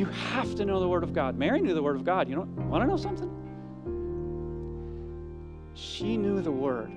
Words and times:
You 0.00 0.06
have 0.06 0.54
to 0.54 0.64
know 0.64 0.80
the 0.80 0.88
Word 0.88 1.02
of 1.02 1.12
God. 1.12 1.36
Mary 1.36 1.60
knew 1.60 1.74
the 1.74 1.82
Word 1.82 1.94
of 1.94 2.06
God. 2.06 2.26
You 2.26 2.36
know, 2.36 2.48
want 2.70 2.82
to 2.82 2.88
know 2.88 2.96
something? 2.96 3.28
She 5.74 6.16
knew 6.16 6.40
the 6.40 6.50
Word. 6.50 6.90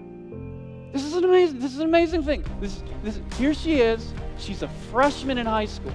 This 0.93 1.03
is 1.03 1.13
an 1.13 1.25
amazing, 1.25 1.59
this 1.59 1.73
is 1.73 1.79
an 1.79 1.87
amazing 1.87 2.23
thing. 2.23 2.45
This, 2.61 2.81
this, 3.03 3.19
here 3.37 3.53
she 3.53 3.81
is. 3.81 4.13
She's 4.37 4.63
a 4.63 4.69
freshman 4.89 5.37
in 5.37 5.45
high 5.45 5.65
school 5.65 5.91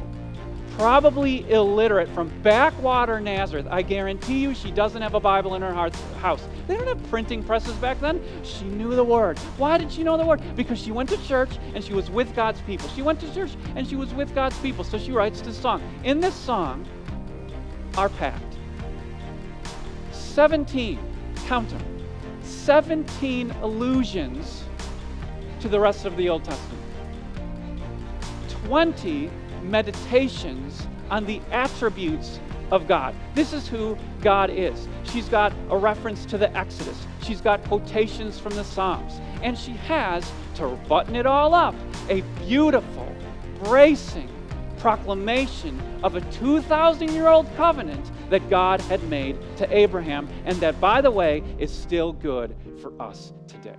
probably 0.79 1.51
illiterate 1.51 2.09
from 2.11 2.29
backwater 2.43 3.19
Nazareth. 3.19 3.67
I 3.69 3.83
guarantee 3.83 4.39
you 4.39 4.55
she 4.55 4.71
doesn't 4.71 5.03
have 5.03 5.15
a 5.15 5.21
Bible 5.21 5.57
in 5.57 5.63
her 5.63 5.75
house. 5.75 6.47
They 6.69 6.77
didn't 6.77 6.87
have 6.87 7.11
printing 7.11 7.43
presses 7.43 7.75
back 7.79 8.01
then. 8.01 8.23
She 8.45 8.65
knew 8.65 8.95
the 8.95 9.03
Word. 9.03 9.41
Why 9.57 9.77
did 9.77 9.91
she 9.91 10.05
know 10.05 10.17
the 10.17 10.25
Word? 10.25 10.41
Because 10.55 10.79
she 10.81 10.93
went 10.93 11.09
to 11.09 11.27
church 11.27 11.51
and 11.75 11.83
she 11.83 11.95
was 11.95 12.13
with 12.13 12.33
God's 12.37 12.61
people. 12.61 12.89
She 12.91 13.03
went 13.03 13.19
to 13.21 13.35
church 13.35 13.57
and 13.75 13.89
she 13.89 13.97
was 13.97 14.15
with 14.15 14.33
God's 14.37 14.57
people. 14.61 14.85
So 14.85 14.99
she 15.01 15.11
writes 15.11 15.41
this 15.41 15.59
song. 15.59 15.83
In 16.05 16.21
this 16.21 16.37
song, 16.37 16.87
our 17.99 18.09
pact 18.11 18.45
17, 20.13 21.01
count 21.49 21.69
them, 21.69 21.83
17 22.43 23.51
allusions 23.63 24.63
to 25.59 25.69
the 25.69 25.81
rest 25.81 26.05
of 26.05 26.17
the 26.17 26.29
Old 26.29 26.45
Testament. 26.45 26.85
20 28.67 29.29
meditations 29.65 30.87
on 31.11 31.27
the 31.27 31.41
attributes 31.51 32.39
of 32.71 32.87
God. 32.87 33.17
This 33.35 33.53
is 33.53 33.67
who 33.67 33.99
God 34.21 34.49
is. 34.49 34.87
She's 35.03 35.29
got 35.29 35.53
a 35.69 35.77
reference 35.77 36.25
to 36.27 36.39
the 36.39 36.57
Exodus, 36.57 37.05
she's 37.23 37.41
got 37.41 37.65
quotations 37.65 38.39
from 38.39 38.55
the 38.55 38.63
Psalms, 38.63 39.21
and 39.43 39.59
she 39.59 39.73
has, 39.73 40.31
to 40.55 40.69
button 40.89 41.17
it 41.17 41.27
all 41.27 41.53
up, 41.53 41.75
a 42.09 42.21
beautiful, 42.47 43.13
bracing 43.65 44.31
proclamation 44.79 45.81
of 46.03 46.15
a 46.15 46.21
2,000 46.33 47.13
year 47.13 47.29
old 47.29 47.47
covenant 47.57 48.11
that 48.31 48.49
God 48.49 48.81
had 48.83 49.03
made 49.09 49.37
to 49.57 49.77
Abraham, 49.77 50.29
and 50.45 50.57
that, 50.59 50.81
by 50.81 51.01
the 51.01 51.11
way, 51.11 51.43
is 51.59 51.73
still 51.73 52.13
good 52.13 52.57
for 52.81 52.93
us 53.01 53.33
today. 53.47 53.77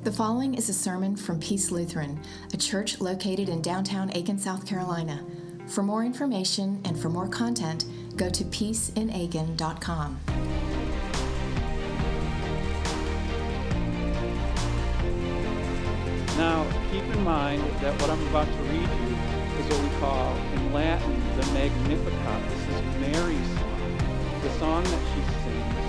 The 0.00 0.12
following 0.12 0.54
is 0.54 0.68
a 0.68 0.74
sermon 0.74 1.16
from 1.16 1.40
Peace 1.40 1.72
Lutheran, 1.72 2.20
a 2.54 2.56
church 2.56 3.00
located 3.00 3.48
in 3.48 3.60
downtown 3.60 4.14
Aiken, 4.14 4.38
South 4.38 4.64
Carolina. 4.64 5.24
For 5.66 5.82
more 5.82 6.04
information 6.04 6.80
and 6.84 6.98
for 6.98 7.08
more 7.08 7.28
content, 7.28 7.84
go 8.16 8.30
to 8.30 8.44
peaceinaiken.com. 8.44 10.20
Now, 16.38 16.64
keep 16.92 17.02
in 17.02 17.24
mind 17.24 17.62
that 17.80 18.00
what 18.00 18.10
I'm 18.10 18.26
about 18.28 18.46
to 18.46 18.62
read 18.62 18.88
what 19.68 19.82
we 19.82 19.98
call 19.98 20.34
in 20.54 20.72
Latin 20.72 21.36
the 21.36 21.46
Magnificat. 21.52 22.42
This 22.48 22.74
is 22.74 22.82
Mary's 23.00 23.46
song, 23.58 24.40
the 24.42 24.50
song 24.58 24.84
that 24.84 25.02
she 25.12 25.20
sings 25.44 25.88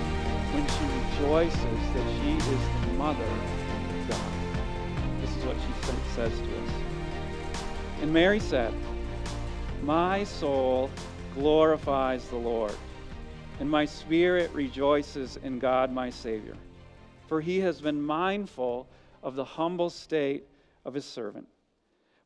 when 0.52 0.66
she 0.68 0.84
rejoices 1.00 1.80
that 1.94 2.06
she 2.20 2.36
is 2.36 2.86
the 2.86 2.92
mother 2.98 3.24
of 3.24 4.08
God. 4.08 4.32
This 5.22 5.34
is 5.34 5.44
what 5.46 5.56
she 5.56 6.12
says 6.14 6.38
to 6.38 6.44
us. 6.44 6.70
And 8.02 8.12
Mary 8.12 8.38
said, 8.38 8.74
My 9.82 10.24
soul 10.24 10.90
glorifies 11.34 12.28
the 12.28 12.36
Lord, 12.36 12.76
and 13.60 13.70
my 13.70 13.86
spirit 13.86 14.50
rejoices 14.52 15.38
in 15.42 15.58
God 15.58 15.90
my 15.90 16.10
Savior, 16.10 16.56
for 17.28 17.40
he 17.40 17.60
has 17.60 17.80
been 17.80 18.02
mindful 18.02 18.86
of 19.22 19.36
the 19.36 19.44
humble 19.44 19.88
state 19.88 20.46
of 20.84 20.92
his 20.92 21.06
servant. 21.06 21.48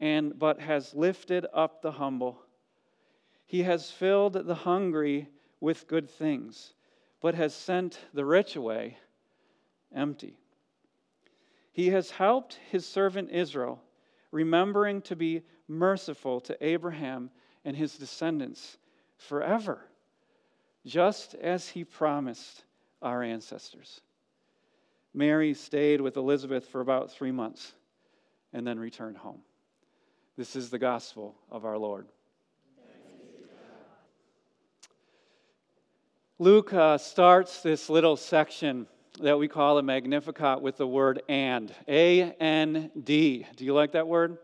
and 0.00 0.38
but 0.38 0.60
has 0.60 0.94
lifted 0.94 1.46
up 1.52 1.82
the 1.82 1.92
humble. 1.92 2.42
He 3.46 3.62
has 3.62 3.90
filled 3.90 4.32
the 4.32 4.54
hungry 4.54 5.28
with 5.60 5.86
good 5.86 6.08
things, 6.08 6.72
but 7.20 7.34
has 7.34 7.54
sent 7.54 8.00
the 8.14 8.24
rich 8.24 8.56
away 8.56 8.96
empty. 9.94 10.38
He 11.72 11.88
has 11.88 12.10
helped 12.10 12.58
his 12.70 12.86
servant 12.86 13.30
Israel, 13.30 13.82
remembering 14.30 15.02
to 15.02 15.16
be 15.16 15.42
merciful 15.68 16.40
to 16.42 16.56
Abraham 16.64 17.30
and 17.64 17.76
his 17.76 17.96
descendants 17.96 18.78
forever, 19.16 19.84
just 20.86 21.34
as 21.34 21.68
he 21.68 21.84
promised 21.84 22.64
our 23.02 23.22
ancestors. 23.22 24.00
Mary 25.12 25.54
stayed 25.54 26.00
with 26.00 26.16
Elizabeth 26.16 26.68
for 26.68 26.80
about 26.80 27.10
three 27.10 27.32
months 27.32 27.72
and 28.52 28.66
then 28.66 28.78
returned 28.78 29.16
home. 29.16 29.42
This 30.36 30.56
is 30.56 30.70
the 30.70 30.78
gospel 30.78 31.34
of 31.50 31.64
our 31.64 31.76
Lord. 31.76 32.06
Luke 36.38 36.72
uh, 36.72 36.96
starts 36.96 37.62
this 37.62 37.90
little 37.90 38.16
section 38.16 38.86
that 39.20 39.38
we 39.38 39.48
call 39.48 39.76
a 39.76 39.82
Magnificat 39.82 40.62
with 40.62 40.78
the 40.78 40.86
word 40.86 41.22
and. 41.28 41.74
A 41.88 42.32
N 42.40 42.90
D. 43.04 43.46
Do 43.56 43.64
you 43.66 43.74
like 43.74 43.92
that 43.92 44.06
word? 44.06 44.38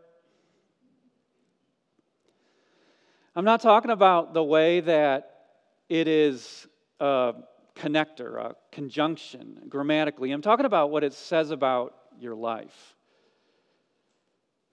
I'm 3.35 3.45
not 3.45 3.63
talking 3.63 3.91
about 3.91 4.35
the 4.35 4.45
way 4.45 4.81
that 4.81 5.45
it 5.89 6.09
is 6.09 6.67
a 7.01 7.35
connector, 7.75 8.39
a 8.39 8.57
conjunction 8.73 9.61
grammatically. 9.69 10.33
I'm 10.33 10.43
talking 10.43 10.67
about 10.67 10.91
what 10.91 11.05
it 11.05 11.15
says 11.15 11.51
about 11.51 11.95
your 12.19 12.35
life. 12.35 12.96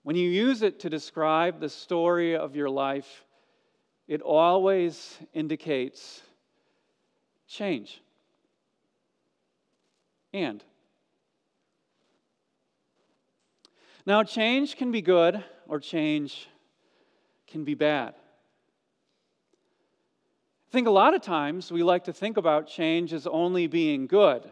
When 0.04 0.16
you 0.16 0.28
use 0.28 0.60
it 0.60 0.80
to 0.80 0.90
describe 0.90 1.60
the 1.60 1.68
story 1.70 2.36
of 2.36 2.54
your 2.54 2.68
life, 2.68 3.24
it 4.06 4.20
always 4.20 5.18
indicates 5.32 6.20
change 7.48 8.02
and. 10.34 10.62
Now, 14.04 14.22
change 14.22 14.76
can 14.76 14.92
be 14.92 15.00
good 15.00 15.42
or 15.66 15.80
change 15.80 16.48
can 17.46 17.64
be 17.64 17.72
bad. 17.72 18.14
I 20.68 20.70
think 20.70 20.86
a 20.86 20.90
lot 20.90 21.14
of 21.14 21.22
times 21.22 21.72
we 21.72 21.82
like 21.82 22.04
to 22.04 22.12
think 22.12 22.36
about 22.36 22.66
change 22.66 23.14
as 23.14 23.26
only 23.26 23.68
being 23.68 24.06
good. 24.06 24.50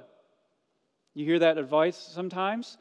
You 1.12 1.26
hear 1.26 1.40
that 1.40 1.58
advice 1.58 1.98
sometimes? 1.98 2.78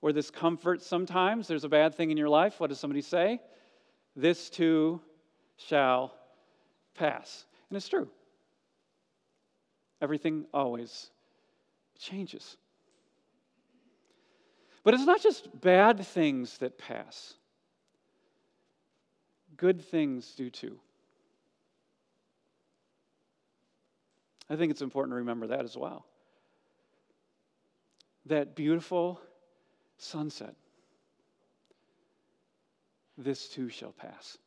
Or 0.00 0.12
this 0.12 0.30
comfort 0.30 0.82
sometimes. 0.82 1.48
There's 1.48 1.64
a 1.64 1.68
bad 1.68 1.94
thing 1.94 2.10
in 2.10 2.16
your 2.16 2.28
life. 2.28 2.60
What 2.60 2.70
does 2.70 2.78
somebody 2.78 3.02
say? 3.02 3.40
This 4.14 4.48
too 4.50 5.00
shall 5.56 6.14
pass. 6.94 7.44
And 7.68 7.76
it's 7.76 7.88
true. 7.88 8.08
Everything 10.00 10.46
always 10.54 11.10
changes. 11.98 12.56
But 14.84 14.94
it's 14.94 15.04
not 15.04 15.20
just 15.20 15.60
bad 15.60 16.06
things 16.06 16.58
that 16.58 16.78
pass, 16.78 17.34
good 19.56 19.82
things 19.82 20.34
do 20.36 20.48
too. 20.50 20.78
I 24.48 24.56
think 24.56 24.70
it's 24.70 24.80
important 24.80 25.12
to 25.12 25.16
remember 25.16 25.48
that 25.48 25.64
as 25.64 25.76
well. 25.76 26.06
That 28.26 28.56
beautiful 28.56 29.20
sunset, 29.98 30.54
this 33.16 33.48
too 33.48 33.68
shall 33.68 33.92
pass. 33.92 34.38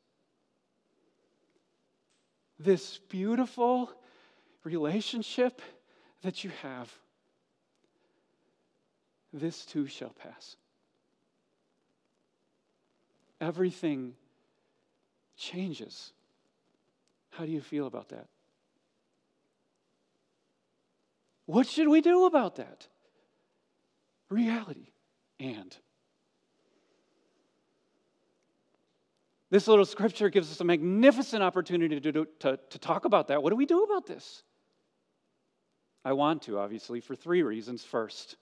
This 2.57 2.99
beautiful 3.09 3.91
relationship 4.63 5.61
that 6.21 6.43
you 6.43 6.51
have 6.61 6.91
this 9.33 9.65
too 9.65 9.87
shall 9.87 10.09
pass. 10.11 10.55
Everything 13.39 14.13
changes. 15.37 16.13
How 17.31 17.45
do 17.45 17.51
you 17.51 17.61
feel 17.61 17.87
about 17.87 18.09
that? 18.09 18.27
What 21.45 21.67
should 21.67 21.87
we 21.87 22.01
do 22.01 22.25
about 22.25 22.57
that? 22.57 22.87
Reality 24.29 24.90
and. 25.41 25.75
This 29.49 29.67
little 29.67 29.83
scripture 29.83 30.29
gives 30.29 30.49
us 30.49 30.61
a 30.61 30.63
magnificent 30.63 31.43
opportunity 31.43 31.99
to, 31.99 32.11
do, 32.11 32.27
to, 32.39 32.57
to 32.69 32.79
talk 32.79 33.03
about 33.03 33.27
that. 33.27 33.43
What 33.43 33.49
do 33.49 33.57
we 33.57 33.65
do 33.65 33.83
about 33.83 34.05
this? 34.05 34.43
I 36.05 36.13
want 36.13 36.43
to, 36.43 36.57
obviously, 36.57 37.01
for 37.01 37.15
three 37.15 37.43
reasons. 37.43 37.83
First, 37.83 38.37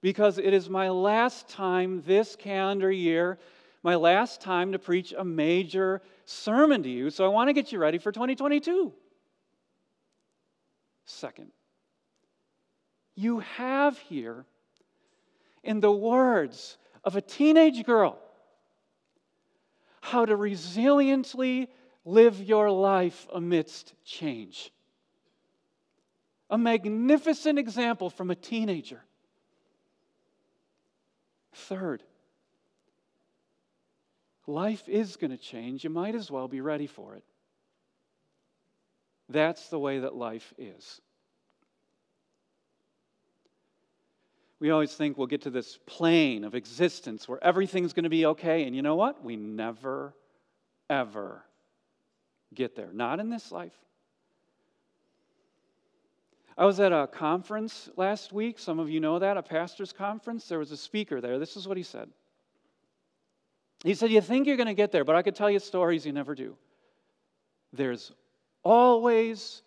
because 0.00 0.38
it 0.38 0.54
is 0.54 0.70
my 0.70 0.88
last 0.88 1.48
time 1.48 2.02
this 2.06 2.34
calendar 2.34 2.90
year, 2.90 3.38
my 3.82 3.96
last 3.96 4.40
time 4.40 4.72
to 4.72 4.78
preach 4.78 5.12
a 5.16 5.24
major 5.24 6.00
sermon 6.24 6.82
to 6.84 6.88
you, 6.88 7.10
so 7.10 7.24
I 7.24 7.28
want 7.28 7.48
to 7.48 7.52
get 7.52 7.72
you 7.72 7.78
ready 7.78 7.98
for 7.98 8.10
2022. 8.10 8.92
Second, 11.04 11.50
you 13.14 13.40
have 13.40 13.98
here, 13.98 14.46
in 15.62 15.80
the 15.80 15.92
words 15.92 16.76
of 17.04 17.16
a 17.16 17.20
teenage 17.20 17.84
girl, 17.84 18.18
how 20.00 20.24
to 20.26 20.36
resiliently 20.36 21.68
live 22.04 22.40
your 22.42 22.70
life 22.70 23.28
amidst 23.32 23.94
change. 24.04 24.72
A 26.50 26.58
magnificent 26.58 27.58
example 27.58 28.10
from 28.10 28.30
a 28.30 28.34
teenager. 28.34 29.00
Third, 31.54 32.02
life 34.46 34.88
is 34.88 35.16
going 35.16 35.30
to 35.30 35.36
change. 35.36 35.84
You 35.84 35.90
might 35.90 36.14
as 36.14 36.30
well 36.30 36.48
be 36.48 36.60
ready 36.60 36.86
for 36.86 37.14
it. 37.14 37.24
That's 39.28 39.68
the 39.68 39.78
way 39.78 40.00
that 40.00 40.14
life 40.14 40.52
is. 40.58 41.00
We 44.62 44.70
always 44.70 44.94
think 44.94 45.18
we'll 45.18 45.26
get 45.26 45.42
to 45.42 45.50
this 45.50 45.76
plane 45.86 46.44
of 46.44 46.54
existence 46.54 47.26
where 47.26 47.42
everything's 47.42 47.92
going 47.92 48.04
to 48.04 48.08
be 48.08 48.26
okay. 48.26 48.62
And 48.62 48.76
you 48.76 48.80
know 48.80 48.94
what? 48.94 49.24
We 49.24 49.34
never, 49.34 50.14
ever 50.88 51.42
get 52.54 52.76
there. 52.76 52.90
Not 52.92 53.18
in 53.18 53.28
this 53.28 53.50
life. 53.50 53.72
I 56.56 56.64
was 56.64 56.78
at 56.78 56.92
a 56.92 57.08
conference 57.08 57.90
last 57.96 58.32
week. 58.32 58.60
Some 58.60 58.78
of 58.78 58.88
you 58.88 59.00
know 59.00 59.18
that, 59.18 59.36
a 59.36 59.42
pastor's 59.42 59.92
conference. 59.92 60.46
There 60.46 60.60
was 60.60 60.70
a 60.70 60.76
speaker 60.76 61.20
there. 61.20 61.40
This 61.40 61.56
is 61.56 61.66
what 61.66 61.76
he 61.76 61.82
said. 61.82 62.08
He 63.82 63.94
said, 63.94 64.12
You 64.12 64.20
think 64.20 64.46
you're 64.46 64.56
going 64.56 64.68
to 64.68 64.74
get 64.74 64.92
there, 64.92 65.04
but 65.04 65.16
I 65.16 65.22
could 65.22 65.34
tell 65.34 65.50
you 65.50 65.58
stories 65.58 66.06
you 66.06 66.12
never 66.12 66.36
do. 66.36 66.56
There's 67.72 68.12
always 68.62 69.62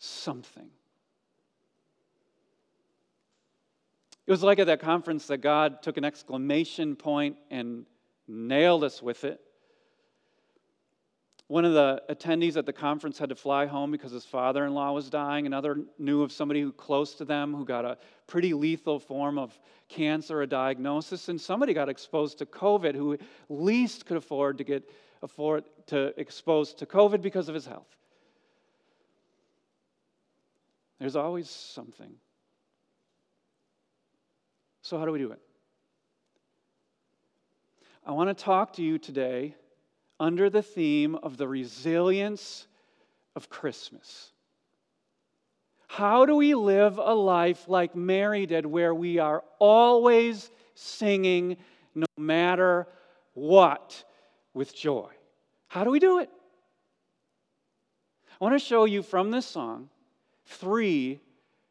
something. 0.00 0.68
It 4.30 4.32
was 4.32 4.44
like 4.44 4.60
at 4.60 4.68
that 4.68 4.78
conference 4.78 5.26
that 5.26 5.38
God 5.38 5.82
took 5.82 5.96
an 5.96 6.04
exclamation 6.04 6.94
point 6.94 7.36
and 7.50 7.84
nailed 8.28 8.84
us 8.84 9.02
with 9.02 9.24
it. 9.24 9.40
One 11.48 11.64
of 11.64 11.72
the 11.72 12.00
attendees 12.08 12.56
at 12.56 12.64
the 12.64 12.72
conference 12.72 13.18
had 13.18 13.30
to 13.30 13.34
fly 13.34 13.66
home 13.66 13.90
because 13.90 14.12
his 14.12 14.24
father 14.24 14.64
in 14.64 14.72
law 14.72 14.92
was 14.92 15.10
dying. 15.10 15.46
Another 15.46 15.78
knew 15.98 16.22
of 16.22 16.30
somebody 16.30 16.60
who 16.60 16.70
close 16.70 17.14
to 17.14 17.24
them 17.24 17.52
who 17.52 17.64
got 17.64 17.84
a 17.84 17.98
pretty 18.28 18.54
lethal 18.54 19.00
form 19.00 19.36
of 19.36 19.58
cancer, 19.88 20.42
a 20.42 20.46
diagnosis. 20.46 21.28
And 21.28 21.40
somebody 21.40 21.74
got 21.74 21.88
exposed 21.88 22.38
to 22.38 22.46
COVID 22.46 22.94
who 22.94 23.18
least 23.48 24.06
could 24.06 24.16
afford 24.16 24.58
to 24.58 24.64
get 24.64 24.88
afford 25.22 25.64
to 25.88 26.14
expose 26.20 26.72
to 26.74 26.86
COVID 26.86 27.20
because 27.20 27.48
of 27.48 27.56
his 27.56 27.66
health. 27.66 27.96
There's 31.00 31.16
always 31.16 31.50
something. 31.50 32.14
So, 34.90 34.98
how 34.98 35.04
do 35.04 35.12
we 35.12 35.20
do 35.20 35.30
it? 35.30 35.38
I 38.04 38.10
want 38.10 38.28
to 38.28 38.44
talk 38.44 38.72
to 38.72 38.82
you 38.82 38.98
today 38.98 39.54
under 40.18 40.50
the 40.50 40.64
theme 40.64 41.14
of 41.14 41.36
the 41.36 41.46
resilience 41.46 42.66
of 43.36 43.48
Christmas. 43.48 44.32
How 45.86 46.26
do 46.26 46.34
we 46.34 46.54
live 46.54 46.98
a 46.98 47.14
life 47.14 47.68
like 47.68 47.94
Mary 47.94 48.46
did, 48.46 48.66
where 48.66 48.92
we 48.92 49.18
are 49.18 49.44
always 49.60 50.50
singing 50.74 51.56
no 51.94 52.06
matter 52.18 52.88
what 53.34 54.02
with 54.54 54.74
joy? 54.74 55.10
How 55.68 55.84
do 55.84 55.90
we 55.90 56.00
do 56.00 56.18
it? 56.18 56.30
I 58.40 58.44
want 58.44 58.56
to 58.56 58.66
show 58.66 58.86
you 58.86 59.04
from 59.04 59.30
this 59.30 59.46
song 59.46 59.88
three 60.46 61.20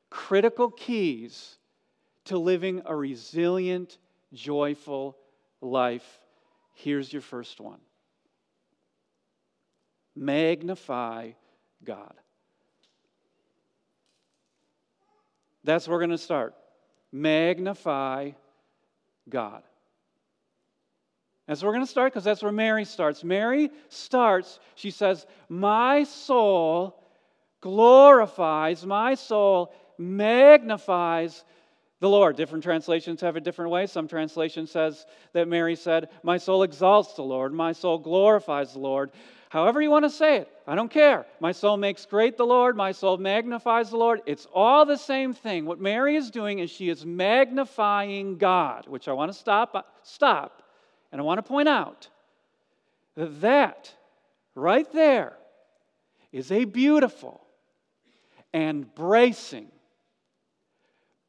critical 0.09 0.71
keys 0.71 1.58
to 2.29 2.39
living 2.39 2.81
a 2.85 2.95
resilient, 2.95 3.97
joyful 4.33 5.17
life, 5.61 6.19
here's 6.73 7.11
your 7.11 7.21
first 7.21 7.59
one 7.59 7.79
magnify 10.15 11.31
God. 11.83 12.13
That's 15.63 15.87
where 15.87 15.95
we're 15.95 16.01
going 16.01 16.09
to 16.11 16.17
start. 16.17 16.55
Magnify 17.11 18.31
God. 19.29 19.63
That's 21.47 21.61
where 21.61 21.69
we're 21.69 21.75
going 21.75 21.85
to 21.85 21.91
start 21.91 22.13
because 22.13 22.23
that's 22.23 22.43
where 22.43 22.51
Mary 22.51 22.85
starts. 22.85 23.23
Mary 23.23 23.71
starts, 23.87 24.59
she 24.75 24.91
says, 24.91 25.25
My 25.47 26.03
soul 26.03 27.01
glorifies, 27.61 28.85
my 28.85 29.15
soul 29.15 29.73
magnifies 29.97 31.43
the 31.99 32.09
Lord. 32.09 32.35
Different 32.35 32.63
translations 32.63 33.21
have 33.21 33.35
a 33.35 33.41
different 33.41 33.71
way. 33.71 33.85
Some 33.87 34.07
translation 34.07 34.67
says 34.67 35.05
that 35.33 35.47
Mary 35.47 35.75
said, 35.75 36.09
My 36.23 36.37
soul 36.37 36.63
exalts 36.63 37.13
the 37.13 37.23
Lord, 37.23 37.53
my 37.53 37.71
soul 37.71 37.97
glorifies 37.97 38.73
the 38.73 38.79
Lord. 38.79 39.11
However, 39.49 39.81
you 39.81 39.89
want 39.89 40.05
to 40.05 40.11
say 40.11 40.37
it, 40.37 40.51
I 40.67 40.75
don't 40.75 40.91
care. 40.91 41.25
My 41.39 41.51
soul 41.51 41.75
makes 41.75 42.05
great 42.05 42.37
the 42.37 42.45
Lord, 42.45 42.77
my 42.77 42.91
soul 42.91 43.17
magnifies 43.17 43.89
the 43.89 43.97
Lord. 43.97 44.21
It's 44.27 44.47
all 44.53 44.85
the 44.85 44.97
same 44.97 45.33
thing. 45.33 45.65
What 45.65 45.81
Mary 45.81 46.15
is 46.15 46.29
doing 46.29 46.59
is 46.59 46.69
she 46.69 46.89
is 46.89 47.03
magnifying 47.03 48.37
God, 48.37 48.87
which 48.87 49.07
I 49.07 49.13
want 49.13 49.31
to 49.31 49.37
stop, 49.37 49.99
stop, 50.03 50.61
and 51.11 51.19
I 51.19 51.23
want 51.23 51.39
to 51.39 51.43
point 51.43 51.67
out 51.67 52.07
that 53.15 53.41
that 53.41 53.91
right 54.53 54.89
there 54.93 55.33
is 56.31 56.51
a 56.51 56.65
beautiful 56.65 57.41
and 58.53 58.93
bracing 58.93 59.71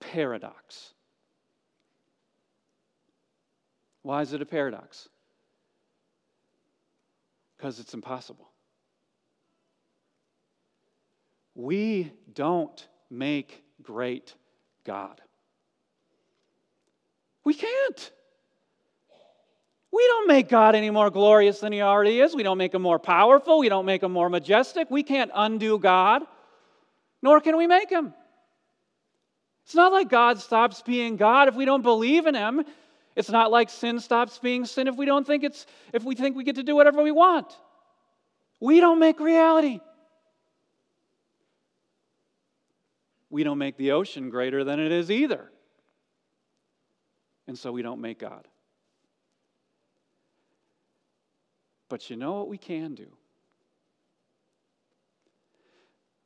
paradox. 0.01 0.95
Why 4.03 4.23
is 4.23 4.33
it 4.33 4.43
a 4.43 4.47
paradox? 4.47 5.09
Because 7.57 7.79
it's 7.79 7.95
impossible. 7.95 8.49
We 11.55 12.13
don't 12.35 12.89
make 13.11 13.63
great 13.83 14.35
God. 14.85 15.21
We 17.45 17.55
can't. 17.55 18.11
We 19.93 20.07
don't 20.07 20.29
make 20.29 20.49
God 20.49 20.75
any 20.75 20.91
more 20.91 21.11
glorious 21.11 21.61
than 21.61 21.73
He 21.73 21.83
already 21.83 22.21
is. 22.21 22.35
We 22.35 22.43
don't 22.43 22.59
make 22.59 22.73
Him 22.73 22.83
more 22.83 22.99
powerful. 22.99 23.59
We 23.59 23.69
don't 23.69 23.87
make 23.87 24.03
Him 24.03 24.13
more 24.13 24.31
majestic. 24.31 24.91
We 24.91 25.03
can't 25.03 25.31
undo 25.35 25.79
God, 25.79 26.23
nor 27.23 27.41
can 27.41 27.57
we 27.57 27.67
make 27.67 27.91
Him. 27.91 28.15
It's 29.71 29.77
not 29.77 29.93
like 29.93 30.09
God 30.09 30.41
stops 30.41 30.83
being 30.83 31.15
God 31.15 31.47
if 31.47 31.55
we 31.55 31.65
don't 31.65 31.83
believe 31.83 32.27
in 32.27 32.35
him. 32.35 32.65
It's 33.15 33.31
not 33.31 33.53
like 33.53 33.71
sin 33.71 34.01
stops 34.01 34.37
being 34.37 34.65
sin 34.65 34.89
if 34.89 34.97
we 34.97 35.07
don't 35.07 35.25
think 35.25 35.45
it's 35.45 35.65
if 35.93 36.03
we 36.03 36.17
think 36.17 36.35
we 36.35 36.43
get 36.43 36.57
to 36.57 36.65
do 36.65 36.75
whatever 36.75 37.05
we 37.05 37.13
want. 37.13 37.57
We 38.59 38.81
don't 38.81 38.99
make 38.99 39.21
reality. 39.21 39.79
We 43.31 43.45
don't 43.45 43.59
make 43.59 43.77
the 43.77 43.93
ocean 43.93 44.29
greater 44.29 44.65
than 44.65 44.81
it 44.81 44.91
is 44.91 45.09
either. 45.09 45.49
And 47.47 47.57
so 47.57 47.71
we 47.71 47.83
don't 47.83 48.01
make 48.01 48.19
God. 48.19 48.49
But 51.89 52.11
you 52.11 52.17
know 52.17 52.33
what 52.33 52.49
we 52.49 52.59
can 52.59 52.97
do? 52.97 53.07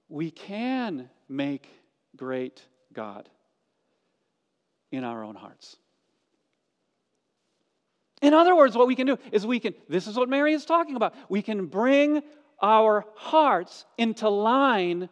We 0.08 0.30
can 0.30 1.10
make 1.28 1.68
great 2.16 2.62
God 2.94 3.28
in 4.96 5.04
our 5.04 5.24
own 5.24 5.34
hearts. 5.34 5.76
In 8.22 8.32
other 8.32 8.56
words, 8.56 8.76
what 8.76 8.86
we 8.86 8.96
can 8.96 9.06
do 9.06 9.18
is 9.32 9.46
we 9.46 9.60
can, 9.60 9.74
this 9.88 10.06
is 10.06 10.16
what 10.16 10.28
Mary 10.28 10.54
is 10.54 10.64
talking 10.64 10.96
about, 10.96 11.14
we 11.28 11.42
can 11.42 11.66
bring 11.66 12.22
our 12.62 13.04
hearts 13.16 13.84
into 13.98 14.28
line 14.28 15.08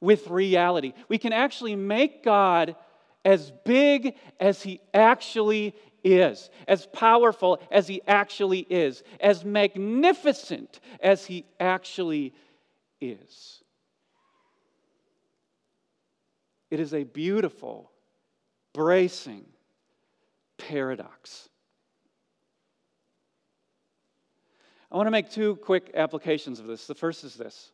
with 0.00 0.28
reality. 0.28 0.92
We 1.08 1.18
can 1.18 1.32
actually 1.32 1.76
make 1.76 2.24
God 2.24 2.76
as 3.24 3.52
big 3.64 4.14
as 4.40 4.62
He 4.62 4.80
actually 4.94 5.74
is, 6.04 6.48
as 6.68 6.86
powerful 6.86 7.60
as 7.70 7.88
He 7.88 8.00
actually 8.06 8.60
is, 8.60 9.02
as 9.20 9.44
magnificent 9.44 10.80
as 11.00 11.26
He 11.26 11.44
actually 11.58 12.32
is. 13.00 13.62
It 16.70 16.80
is 16.80 16.94
a 16.94 17.04
beautiful 17.04 17.90
bracing 18.76 19.46
paradox. 20.58 21.48
I 24.92 24.96
want 24.96 25.06
to 25.06 25.10
make 25.10 25.30
two 25.30 25.56
quick 25.56 25.92
applications 25.94 26.60
of 26.60 26.66
this. 26.66 26.86
The 26.86 26.94
first 26.94 27.24
is 27.24 27.34
this 27.34 27.70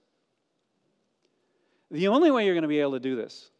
the 1.90 2.08
only 2.08 2.30
way 2.30 2.46
you're 2.46 2.54
going 2.54 2.62
to 2.62 2.68
be 2.68 2.80
able 2.80 2.92
to 2.92 3.00
do 3.00 3.16
this 3.16 3.50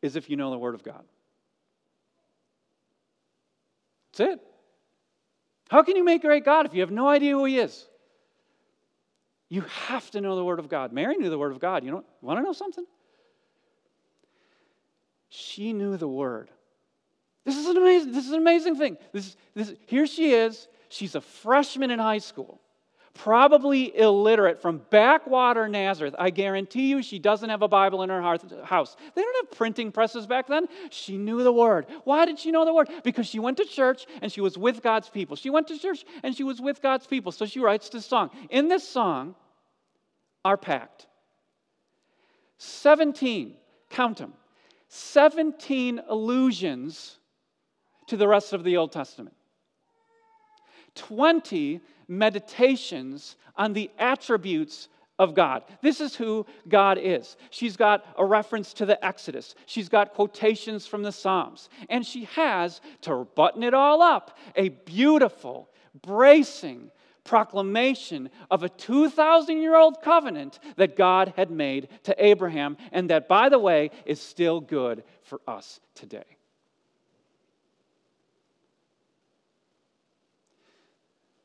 is 0.00 0.16
if 0.16 0.30
you 0.30 0.36
know 0.36 0.50
the 0.50 0.58
Word 0.58 0.74
of 0.74 0.82
God. 0.82 1.04
That's 4.12 4.32
it. 4.32 4.40
How 5.68 5.82
can 5.82 5.96
you 5.96 6.04
make 6.04 6.22
great 6.22 6.44
God 6.44 6.66
if 6.66 6.74
you 6.74 6.80
have 6.80 6.90
no 6.90 7.08
idea 7.08 7.32
who 7.32 7.44
He 7.44 7.58
is? 7.58 7.86
You 9.48 9.62
have 9.86 10.10
to 10.12 10.20
know 10.20 10.36
the 10.36 10.44
Word 10.44 10.58
of 10.58 10.68
God. 10.68 10.92
Mary 10.92 11.16
knew 11.16 11.30
the 11.30 11.38
Word 11.38 11.52
of 11.52 11.60
God. 11.60 11.84
You 11.84 11.90
know, 11.90 12.04
want 12.22 12.38
to 12.38 12.42
know 12.42 12.52
something? 12.52 12.86
She 15.34 15.72
knew 15.72 15.96
the 15.96 16.08
Word. 16.08 16.50
This 17.44 17.56
is 17.56 17.66
an 17.66 17.76
amazing, 17.76 18.12
this 18.12 18.26
is 18.26 18.32
an 18.32 18.40
amazing 18.40 18.76
thing. 18.76 18.96
This, 19.12 19.36
this, 19.54 19.74
here 19.86 20.06
she 20.06 20.32
is. 20.32 20.68
She's 20.88 21.14
a 21.14 21.20
freshman 21.20 21.90
in 21.90 21.98
high 21.98 22.18
school 22.18 22.60
probably 23.14 23.96
illiterate 23.96 24.60
from 24.60 24.80
backwater 24.90 25.68
Nazareth. 25.68 26.14
I 26.18 26.30
guarantee 26.30 26.88
you 26.88 27.02
she 27.02 27.18
doesn't 27.18 27.48
have 27.48 27.62
a 27.62 27.68
Bible 27.68 28.02
in 28.02 28.08
her 28.08 28.22
house. 28.22 28.96
They 29.14 29.22
don't 29.22 29.46
have 29.46 29.56
printing 29.56 29.92
presses 29.92 30.26
back 30.26 30.46
then. 30.46 30.66
She 30.90 31.18
knew 31.18 31.42
the 31.42 31.52
Word. 31.52 31.86
Why 32.04 32.24
did 32.24 32.38
she 32.38 32.50
know 32.50 32.64
the 32.64 32.72
Word? 32.72 32.88
Because 33.04 33.26
she 33.26 33.38
went 33.38 33.58
to 33.58 33.64
church 33.64 34.06
and 34.22 34.32
she 34.32 34.40
was 34.40 34.56
with 34.56 34.82
God's 34.82 35.08
people. 35.08 35.36
She 35.36 35.50
went 35.50 35.68
to 35.68 35.78
church 35.78 36.04
and 36.22 36.34
she 36.34 36.44
was 36.44 36.60
with 36.60 36.80
God's 36.80 37.06
people. 37.06 37.32
So 37.32 37.44
she 37.44 37.60
writes 37.60 37.88
this 37.88 38.06
song. 38.06 38.30
In 38.50 38.68
this 38.68 38.86
song, 38.86 39.34
are 40.44 40.56
packed 40.56 41.06
17, 42.58 43.54
count 43.90 44.18
them, 44.18 44.32
17 44.94 46.02
allusions 46.06 47.18
to 48.08 48.16
the 48.18 48.28
rest 48.28 48.52
of 48.52 48.62
the 48.62 48.76
Old 48.76 48.92
Testament. 48.92 49.34
20 50.96 51.80
meditations 52.08 53.36
on 53.56 53.72
the 53.72 53.90
attributes 53.98 54.90
of 55.18 55.34
God. 55.34 55.62
This 55.80 56.02
is 56.02 56.14
who 56.14 56.44
God 56.68 56.98
is. 56.98 57.38
She's 57.48 57.74
got 57.74 58.04
a 58.18 58.24
reference 58.24 58.74
to 58.74 58.84
the 58.84 59.02
Exodus, 59.02 59.54
she's 59.64 59.88
got 59.88 60.12
quotations 60.12 60.86
from 60.86 61.02
the 61.02 61.12
Psalms, 61.12 61.70
and 61.88 62.04
she 62.04 62.24
has, 62.24 62.82
to 63.00 63.26
button 63.34 63.62
it 63.62 63.72
all 63.72 64.02
up, 64.02 64.36
a 64.56 64.68
beautiful, 64.68 65.70
bracing 66.02 66.90
proclamation 67.24 68.30
of 68.50 68.62
a 68.62 68.68
2,000 68.68 69.60
year 69.60 69.76
old 69.76 70.02
covenant 70.02 70.58
that 70.76 70.96
God 70.96 71.34
had 71.36 71.50
made 71.50 71.88
to 72.04 72.24
Abraham, 72.24 72.76
and 72.90 73.10
that, 73.10 73.28
by 73.28 73.48
the 73.48 73.58
way, 73.58 73.90
is 74.04 74.20
still 74.20 74.60
good 74.60 75.04
for 75.22 75.40
us 75.46 75.80
today. 75.94 76.24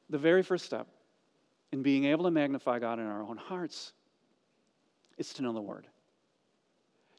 the 0.10 0.17
very 0.17 0.43
first 0.43 0.65
step 0.65 0.88
in 1.72 1.81
being 1.81 2.05
able 2.05 2.25
to 2.25 2.31
magnify 2.31 2.79
God 2.79 3.00
in 3.00 3.05
our 3.05 3.22
own 3.22 3.38
hearts 3.38 3.93
is 5.17 5.34
to 5.34 5.41
know 5.41 5.53
the 5.53 5.62
Word. 5.62 5.88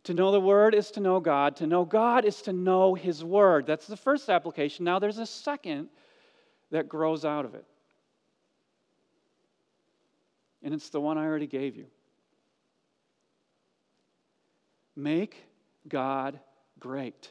To 0.05 0.15
know 0.15 0.33
the 0.33 0.41
Word 0.41 0.75
is 0.75 0.91
to 0.93 1.01
know 1.01 1.21
God. 1.21 1.57
To 1.57 1.67
know 1.67 1.85
God 1.85 2.25
is 2.25 2.41
to 2.43 2.53
know 2.53 2.95
His 2.95 3.23
Word. 3.23 3.67
That's 3.67 3.87
the 3.87 3.97
first 3.97 4.31
application. 4.31 4.85
Now, 4.85 4.99
there's 4.99 5.19
a 5.19 5.27
second 5.27 5.89
that 6.71 6.89
grows 6.89 7.25
out 7.25 7.45
of 7.45 7.55
it. 7.55 7.67
And 10.63 10.75
it's 10.75 10.91
the 10.91 11.01
one 11.01 11.19
I 11.19 11.25
already 11.25 11.47
gave 11.47 11.77
you. 11.77 11.87
Make 14.97 15.37
God 15.89 16.39
great 16.81 17.31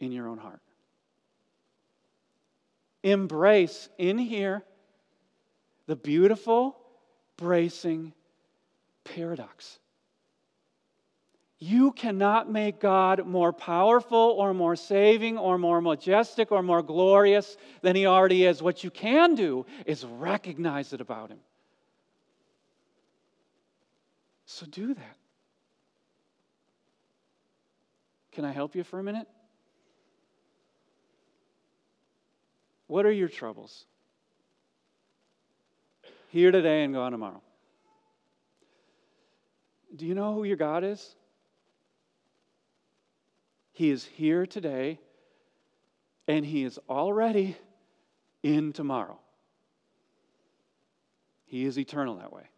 in 0.00 0.12
your 0.12 0.28
own 0.28 0.38
heart 0.38 0.60
embrace 3.02 3.88
in 3.98 4.18
here 4.18 4.62
the 5.86 5.96
beautiful, 5.96 6.76
bracing 7.36 8.12
paradox. 9.04 9.78
You 11.58 11.92
cannot 11.92 12.50
make 12.50 12.80
God 12.80 13.26
more 13.26 13.52
powerful 13.52 14.18
or 14.18 14.52
more 14.52 14.74
saving 14.74 15.38
or 15.38 15.58
more 15.58 15.80
majestic 15.80 16.50
or 16.50 16.62
more 16.62 16.82
glorious 16.82 17.56
than 17.82 17.94
He 17.94 18.06
already 18.06 18.44
is. 18.44 18.62
What 18.62 18.82
you 18.82 18.90
can 18.90 19.34
do 19.34 19.66
is 19.86 20.04
recognize 20.04 20.92
it 20.92 21.00
about 21.00 21.30
Him. 21.30 21.38
So 24.52 24.66
do 24.66 24.92
that. 24.92 25.16
Can 28.32 28.44
I 28.44 28.52
help 28.52 28.74
you 28.74 28.84
for 28.84 28.98
a 28.98 29.02
minute? 29.02 29.26
What 32.86 33.06
are 33.06 33.10
your 33.10 33.28
troubles? 33.28 33.86
Here 36.28 36.50
today 36.50 36.84
and 36.84 36.92
gone 36.92 37.12
tomorrow. 37.12 37.40
Do 39.96 40.04
you 40.04 40.14
know 40.14 40.34
who 40.34 40.44
your 40.44 40.58
God 40.58 40.84
is? 40.84 41.16
He 43.72 43.88
is 43.88 44.04
here 44.04 44.44
today 44.44 44.98
and 46.28 46.44
He 46.44 46.62
is 46.62 46.78
already 46.90 47.56
in 48.42 48.74
tomorrow. 48.74 49.18
He 51.46 51.64
is 51.64 51.78
eternal 51.78 52.16
that 52.16 52.34
way. 52.34 52.51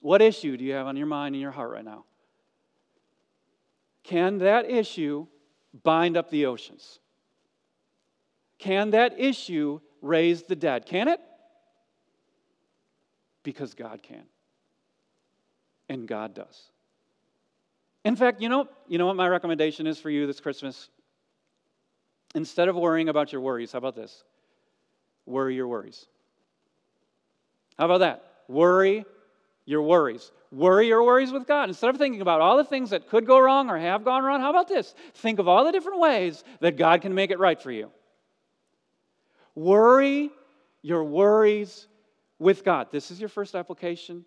What 0.00 0.22
issue 0.22 0.56
do 0.56 0.64
you 0.64 0.72
have 0.72 0.86
on 0.86 0.96
your 0.96 1.06
mind 1.06 1.34
and 1.34 1.42
your 1.42 1.50
heart 1.50 1.70
right 1.70 1.84
now? 1.84 2.04
Can 4.02 4.38
that 4.38 4.68
issue 4.68 5.26
bind 5.82 6.16
up 6.16 6.30
the 6.30 6.46
oceans? 6.46 6.98
Can 8.58 8.90
that 8.90 9.18
issue 9.18 9.80
raise 10.02 10.42
the 10.42 10.56
dead? 10.56 10.86
Can 10.86 11.08
it? 11.08 11.20
Because 13.42 13.74
God 13.74 14.02
can. 14.02 14.24
And 15.88 16.06
God 16.06 16.34
does. 16.34 16.70
In 18.04 18.16
fact, 18.16 18.40
you 18.40 18.48
know, 18.48 18.68
you 18.88 18.98
know 18.98 19.06
what 19.06 19.16
my 19.16 19.28
recommendation 19.28 19.86
is 19.86 19.98
for 19.98 20.08
you 20.08 20.26
this 20.26 20.40
Christmas? 20.40 20.88
Instead 22.34 22.68
of 22.68 22.76
worrying 22.76 23.08
about 23.08 23.32
your 23.32 23.40
worries, 23.40 23.72
how 23.72 23.78
about 23.78 23.96
this? 23.96 24.24
Worry 25.26 25.54
your 25.54 25.68
worries. 25.68 26.06
How 27.78 27.86
about 27.86 27.98
that? 27.98 28.24
Worry 28.48 29.04
your 29.66 29.82
worries. 29.82 30.32
Worry 30.50 30.88
your 30.88 31.04
worries 31.04 31.32
with 31.32 31.46
God. 31.46 31.68
Instead 31.68 31.90
of 31.90 31.96
thinking 31.96 32.20
about 32.20 32.40
all 32.40 32.56
the 32.56 32.64
things 32.64 32.90
that 32.90 33.08
could 33.08 33.26
go 33.26 33.38
wrong 33.38 33.70
or 33.70 33.78
have 33.78 34.04
gone 34.04 34.24
wrong, 34.24 34.40
how 34.40 34.50
about 34.50 34.68
this? 34.68 34.94
Think 35.14 35.38
of 35.38 35.46
all 35.46 35.64
the 35.64 35.72
different 35.72 36.00
ways 36.00 36.42
that 36.60 36.76
God 36.76 37.02
can 37.02 37.14
make 37.14 37.30
it 37.30 37.38
right 37.38 37.60
for 37.60 37.70
you. 37.70 37.90
Worry 39.54 40.30
your 40.82 41.04
worries 41.04 41.86
with 42.38 42.64
God. 42.64 42.88
This 42.90 43.10
is 43.10 43.20
your 43.20 43.28
first 43.28 43.54
application, 43.54 44.24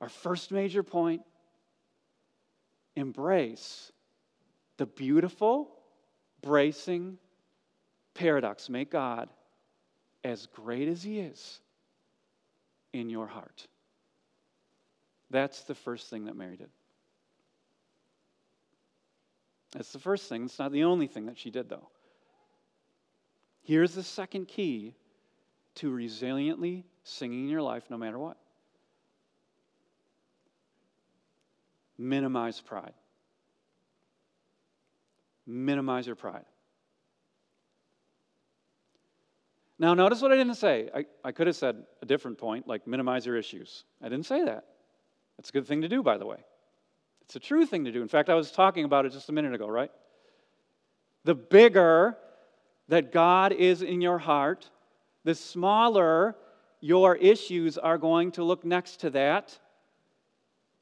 our 0.00 0.08
first 0.08 0.50
major 0.50 0.82
point. 0.82 1.22
Embrace 2.96 3.92
the 4.76 4.86
beautiful, 4.86 5.70
bracing 6.42 7.18
paradox. 8.14 8.68
Make 8.68 8.90
God 8.90 9.28
as 10.22 10.46
great 10.46 10.88
as 10.88 11.02
He 11.02 11.20
is 11.20 11.60
in 12.92 13.08
your 13.08 13.26
heart. 13.26 13.66
That's 15.34 15.62
the 15.62 15.74
first 15.74 16.10
thing 16.10 16.26
that 16.26 16.36
Mary 16.36 16.56
did. 16.56 16.68
That's 19.72 19.90
the 19.90 19.98
first 19.98 20.28
thing. 20.28 20.44
It's 20.44 20.60
not 20.60 20.70
the 20.70 20.84
only 20.84 21.08
thing 21.08 21.26
that 21.26 21.36
she 21.36 21.50
did, 21.50 21.68
though. 21.68 21.88
Here's 23.64 23.96
the 23.96 24.04
second 24.04 24.46
key 24.46 24.94
to 25.74 25.90
resiliently 25.90 26.84
singing 27.02 27.40
in 27.40 27.48
your 27.48 27.62
life 27.62 27.82
no 27.90 27.98
matter 27.98 28.16
what 28.16 28.36
minimize 31.98 32.60
pride. 32.60 32.92
Minimize 35.48 36.06
your 36.06 36.16
pride. 36.16 36.44
Now, 39.80 39.94
notice 39.94 40.22
what 40.22 40.30
I 40.30 40.36
didn't 40.36 40.54
say. 40.54 40.90
I, 40.94 41.06
I 41.24 41.32
could 41.32 41.48
have 41.48 41.56
said 41.56 41.82
a 42.02 42.06
different 42.06 42.38
point, 42.38 42.68
like 42.68 42.86
minimize 42.86 43.26
your 43.26 43.36
issues. 43.36 43.82
I 44.00 44.08
didn't 44.08 44.26
say 44.26 44.44
that. 44.44 44.64
That's 45.36 45.50
a 45.50 45.52
good 45.52 45.66
thing 45.66 45.82
to 45.82 45.88
do, 45.88 46.02
by 46.02 46.18
the 46.18 46.26
way. 46.26 46.38
It's 47.22 47.36
a 47.36 47.40
true 47.40 47.66
thing 47.66 47.84
to 47.84 47.92
do. 47.92 48.02
In 48.02 48.08
fact, 48.08 48.28
I 48.28 48.34
was 48.34 48.50
talking 48.50 48.84
about 48.84 49.06
it 49.06 49.12
just 49.12 49.28
a 49.28 49.32
minute 49.32 49.54
ago, 49.54 49.66
right? 49.66 49.90
The 51.24 51.34
bigger 51.34 52.16
that 52.88 53.12
God 53.12 53.52
is 53.52 53.82
in 53.82 54.00
your 54.00 54.18
heart, 54.18 54.68
the 55.24 55.34
smaller 55.34 56.36
your 56.80 57.16
issues 57.16 57.78
are 57.78 57.96
going 57.96 58.32
to 58.32 58.44
look 58.44 58.64
next 58.64 59.00
to 59.00 59.10
that, 59.10 59.58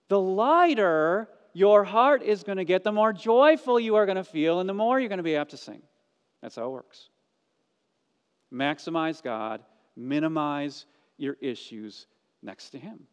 the 0.08 0.18
lighter 0.18 1.28
your 1.52 1.84
heart 1.84 2.22
is 2.22 2.42
going 2.42 2.58
to 2.58 2.64
get, 2.64 2.82
the 2.82 2.92
more 2.92 3.12
joyful 3.12 3.78
you 3.78 3.94
are 3.94 4.04
going 4.04 4.16
to 4.16 4.24
feel, 4.24 4.58
and 4.58 4.68
the 4.68 4.74
more 4.74 4.98
you're 4.98 5.08
going 5.08 5.18
to 5.18 5.22
be 5.22 5.36
apt 5.36 5.52
to 5.52 5.56
sing. 5.56 5.80
That's 6.42 6.56
how 6.56 6.66
it 6.66 6.70
works. 6.70 7.08
Maximize 8.52 9.22
God, 9.22 9.62
minimize 9.96 10.86
your 11.18 11.36
issues 11.40 12.06
next 12.42 12.70
to 12.70 12.78
Him. 12.78 13.06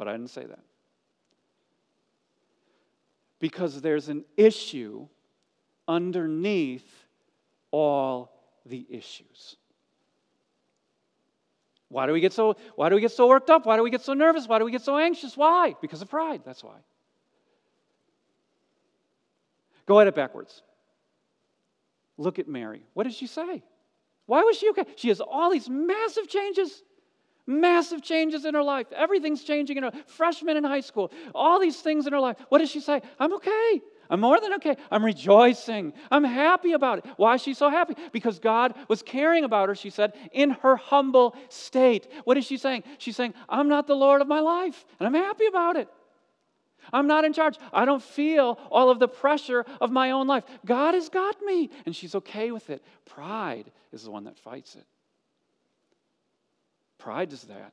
But 0.00 0.08
I 0.08 0.12
didn't 0.12 0.30
say 0.30 0.46
that. 0.46 0.60
Because 3.38 3.82
there's 3.82 4.08
an 4.08 4.24
issue 4.34 5.06
underneath 5.86 6.90
all 7.70 8.32
the 8.64 8.86
issues. 8.88 9.56
Why 11.90 12.06
do 12.06 12.14
we 12.14 12.20
get 12.20 12.32
so 12.32 12.56
why 12.76 12.88
do 12.88 12.94
we 12.94 13.02
get 13.02 13.10
so 13.10 13.28
worked 13.28 13.50
up? 13.50 13.66
Why 13.66 13.76
do 13.76 13.82
we 13.82 13.90
get 13.90 14.00
so 14.00 14.14
nervous? 14.14 14.48
Why 14.48 14.58
do 14.58 14.64
we 14.64 14.70
get 14.70 14.80
so 14.80 14.96
anxious? 14.96 15.36
Why? 15.36 15.74
Because 15.82 16.00
of 16.00 16.08
pride. 16.08 16.40
That's 16.46 16.64
why. 16.64 16.78
Go 19.84 20.00
at 20.00 20.06
it 20.06 20.14
backwards. 20.14 20.62
Look 22.16 22.38
at 22.38 22.48
Mary. 22.48 22.86
What 22.94 23.04
did 23.04 23.12
she 23.12 23.26
say? 23.26 23.62
Why 24.24 24.44
was 24.44 24.56
she 24.56 24.70
okay? 24.70 24.84
She 24.96 25.08
has 25.08 25.20
all 25.20 25.50
these 25.50 25.68
massive 25.68 26.26
changes. 26.26 26.84
Massive 27.46 28.02
changes 28.02 28.44
in 28.44 28.54
her 28.54 28.62
life. 28.62 28.86
Everything's 28.92 29.42
changing 29.42 29.76
in 29.76 29.82
her 29.84 29.92
freshman 30.06 30.56
in 30.56 30.64
high 30.64 30.80
school. 30.80 31.10
All 31.34 31.58
these 31.58 31.80
things 31.80 32.06
in 32.06 32.12
her 32.12 32.20
life. 32.20 32.36
What 32.48 32.58
does 32.58 32.70
she 32.70 32.80
say? 32.80 33.02
I'm 33.18 33.34
okay. 33.34 33.80
I'm 34.10 34.20
more 34.20 34.40
than 34.40 34.54
okay. 34.54 34.76
I'm 34.90 35.04
rejoicing. 35.04 35.92
I'm 36.10 36.24
happy 36.24 36.72
about 36.72 36.98
it. 36.98 37.06
Why 37.16 37.34
is 37.34 37.42
she 37.42 37.54
so 37.54 37.70
happy? 37.70 37.94
Because 38.10 38.40
God 38.40 38.74
was 38.88 39.02
caring 39.02 39.44
about 39.44 39.68
her, 39.68 39.74
she 39.76 39.90
said, 39.90 40.14
in 40.32 40.50
her 40.50 40.76
humble 40.76 41.36
state. 41.48 42.08
What 42.24 42.36
is 42.36 42.44
she 42.44 42.56
saying? 42.56 42.82
She's 42.98 43.16
saying, 43.16 43.34
I'm 43.48 43.68
not 43.68 43.86
the 43.86 43.94
Lord 43.94 44.20
of 44.20 44.26
my 44.26 44.40
life, 44.40 44.84
and 44.98 45.06
I'm 45.06 45.14
happy 45.14 45.46
about 45.46 45.76
it. 45.76 45.88
I'm 46.92 47.06
not 47.06 47.24
in 47.24 47.32
charge. 47.32 47.56
I 47.72 47.84
don't 47.84 48.02
feel 48.02 48.58
all 48.70 48.90
of 48.90 48.98
the 48.98 49.06
pressure 49.06 49.64
of 49.80 49.92
my 49.92 50.10
own 50.10 50.26
life. 50.26 50.44
God 50.66 50.94
has 50.94 51.08
got 51.08 51.40
me, 51.42 51.70
and 51.86 51.94
she's 51.94 52.16
okay 52.16 52.50
with 52.50 52.68
it. 52.68 52.82
Pride 53.06 53.70
is 53.92 54.02
the 54.02 54.10
one 54.10 54.24
that 54.24 54.36
fights 54.36 54.74
it. 54.74 54.86
Pride 57.00 57.32
is 57.32 57.42
that. 57.44 57.72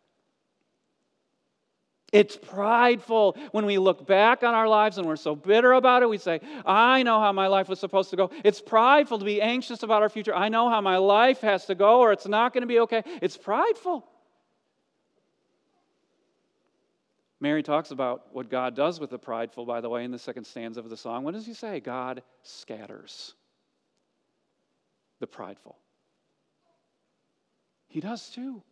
It's 2.13 2.37
prideful 2.37 3.37
when 3.51 3.65
we 3.65 3.77
look 3.77 4.07
back 4.07 4.41
on 4.41 4.53
our 4.55 4.67
lives 4.67 4.97
and 4.97 5.05
we're 5.05 5.17
so 5.17 5.35
bitter 5.35 5.73
about 5.73 6.03
it. 6.03 6.09
We 6.09 6.17
say, 6.17 6.39
I 6.65 7.03
know 7.03 7.19
how 7.19 7.33
my 7.33 7.47
life 7.47 7.67
was 7.67 7.79
supposed 7.79 8.09
to 8.11 8.15
go. 8.15 8.31
It's 8.45 8.61
prideful 8.61 9.19
to 9.19 9.25
be 9.25 9.41
anxious 9.41 9.83
about 9.83 10.01
our 10.01 10.09
future. 10.09 10.33
I 10.33 10.47
know 10.47 10.69
how 10.69 10.79
my 10.79 10.97
life 10.97 11.41
has 11.41 11.65
to 11.65 11.75
go 11.75 11.99
or 11.99 12.13
it's 12.13 12.27
not 12.27 12.53
going 12.53 12.61
to 12.61 12.67
be 12.67 12.79
okay. 12.79 13.03
It's 13.21 13.35
prideful. 13.35 14.07
Mary 17.41 17.61
talks 17.61 17.91
about 17.91 18.27
what 18.31 18.49
God 18.49 18.73
does 18.73 18.99
with 18.99 19.09
the 19.09 19.19
prideful, 19.19 19.65
by 19.65 19.81
the 19.81 19.89
way, 19.89 20.05
in 20.05 20.11
the 20.11 20.17
second 20.17 20.45
stanza 20.45 20.79
of 20.79 20.89
the 20.89 20.97
song. 20.97 21.25
What 21.25 21.33
does 21.33 21.45
he 21.45 21.53
say? 21.53 21.81
God 21.81 22.23
scatters 22.41 23.35
the 25.19 25.27
prideful. 25.27 25.77
He 27.89 27.99
does 27.99 28.29
too. 28.29 28.63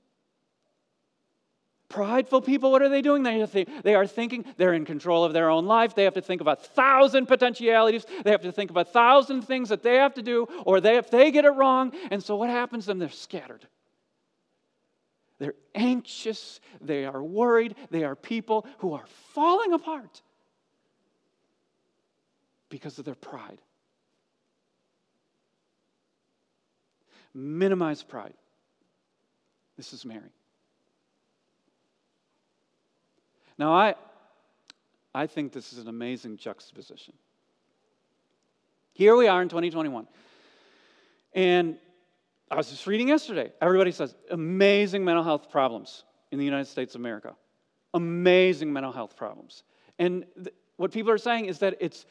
Prideful 1.88 2.42
people, 2.42 2.72
what 2.72 2.82
are 2.82 2.90
they 2.90 3.02
doing? 3.02 3.24
They, 3.24 3.66
they 3.84 3.96
are 3.96 4.08
thinking 4.08 4.44
they're 4.58 4.74
in 4.74 4.86
control 4.86 5.24
of 5.24 5.34
their 5.34 5.50
own 5.50 5.66
life. 5.66 5.94
They 5.94 6.04
have 6.06 6.16
to 6.16 6.22
think 6.22 6.42
of 6.42 6.48
a 6.48 6.56
thousand 6.56 7.28
potentialities. 7.28 8.06
They 8.24 8.32
have 8.32 8.42
to 8.42 8.52
think 8.52 8.72
of 8.72 8.78
a 8.78 8.84
thousand 8.84 9.44
things 9.44 9.70
that 9.70 9.84
they 9.84 9.96
have 9.96 10.16
to 10.16 10.24
do, 10.24 10.48
or 10.66 10.82
they, 10.82 10.98
if 10.98 11.12
they 11.12 11.30
get 11.32 11.46
it 11.46 11.52
wrong. 11.52 11.94
And 12.10 12.24
so 12.24 12.36
what 12.36 12.50
happens 12.50 12.86
to 12.86 12.88
them? 12.90 13.00
They're 13.00 13.10
scattered. 13.10 13.68
They're 15.38 15.54
anxious. 15.76 16.60
They 16.82 17.06
are 17.06 17.22
worried. 17.22 17.76
They 17.92 18.04
are 18.04 18.16
people 18.16 18.66
who 18.80 18.94
are 18.94 19.06
falling 19.34 19.74
apart 19.74 20.22
because 22.70 22.98
of 22.98 23.06
their 23.06 23.16
pride. 23.16 23.62
Minimize 27.34 28.02
pride. 28.02 28.34
This 29.78 29.94
is 29.94 30.06
Mary. 30.06 30.32
Now, 33.58 33.74
I, 33.74 33.96
I 35.14 35.28
think 35.28 35.54
this 35.54 35.72
is 35.74 35.80
an 35.80 35.88
amazing 35.88 36.38
juxtaposition. 36.38 37.14
Here 38.94 39.16
we 39.16 39.28
are 39.28 39.42
in 39.42 39.50
2021. 39.50 40.08
And 41.34 41.78
I 42.50 42.56
was 42.56 42.70
just 42.70 42.88
reading 42.88 43.10
yesterday. 43.10 43.52
Everybody 43.62 43.92
says 43.92 44.16
amazing 44.32 45.04
mental 45.04 45.24
health 45.24 45.50
problems 45.50 46.04
in 46.32 46.40
the 46.40 46.46
United 46.46 46.68
States 46.68 46.96
of 46.96 47.02
America. 47.02 47.36
Amazing 47.94 48.72
mental 48.72 48.92
health 48.92 49.16
problems. 49.16 49.64
And 50.00 50.26
th- 50.36 50.56
what 50.78 50.92
people 50.92 51.12
are 51.12 51.18
saying 51.18 51.46
is 51.46 51.60
that 51.60 51.78
it's 51.80 52.06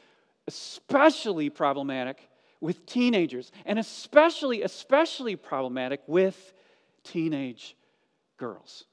especially 0.47 1.51
problematic 1.51 2.29
with 2.61 2.87
teenagers, 2.87 3.53
and 3.67 3.79
especially, 3.79 4.63
especially 4.63 5.37
problematic 5.37 6.01
with 6.07 6.55
teenage 7.03 7.77
girls. 8.39 8.85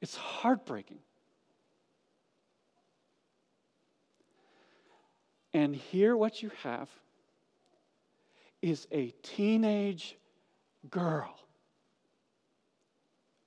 It's 0.00 0.16
heartbreaking. 0.16 0.98
And 5.52 5.74
here, 5.74 6.16
what 6.16 6.42
you 6.42 6.50
have 6.62 6.88
is 8.62 8.86
a 8.92 9.12
teenage 9.22 10.16
girl. 10.90 11.34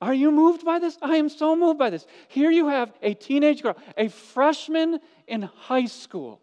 Are 0.02 0.13
you 0.13 0.32
moved 0.32 0.66
by 0.66 0.80
this? 0.80 0.98
I 1.02 1.16
am 1.16 1.30
so 1.30 1.56
moved 1.56 1.80
by 1.80 1.89
this. 1.89 2.06
Here 2.28 2.52
you 2.52 2.68
have 2.68 2.92
a 3.02 3.13
teenage 3.13 3.63
girl, 3.63 3.78
a 3.98 4.10
freshman 4.10 5.00
in 5.28 5.44
high 5.44 5.86
school, 5.86 6.42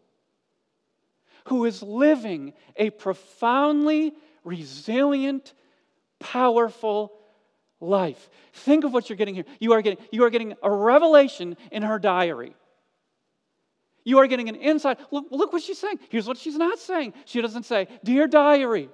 who 1.44 1.66
is 1.66 1.83
living 1.83 2.55
a 2.77 2.88
profoundly 2.88 4.14
resilient, 4.44 5.53
powerful 6.18 7.12
life. 7.80 8.28
Think 8.52 8.84
of 8.84 8.92
what 8.92 9.08
you're 9.08 9.16
getting 9.16 9.34
here. 9.34 9.44
You 9.58 9.72
are 9.72 9.82
getting, 9.82 10.04
you 10.10 10.24
are 10.24 10.30
getting 10.30 10.54
a 10.62 10.70
revelation 10.70 11.56
in 11.72 11.82
her 11.82 11.98
diary. 11.98 12.54
You 14.04 14.18
are 14.18 14.26
getting 14.26 14.48
an 14.48 14.56
insight. 14.56 14.98
Look, 15.10 15.26
look 15.30 15.52
what 15.52 15.62
she's 15.62 15.78
saying. 15.78 15.98
Here's 16.08 16.26
what 16.26 16.38
she's 16.38 16.56
not 16.56 16.78
saying. 16.78 17.14
She 17.24 17.40
doesn't 17.40 17.64
say, 17.64 17.88
Dear 18.02 18.26
diary, 18.26 18.88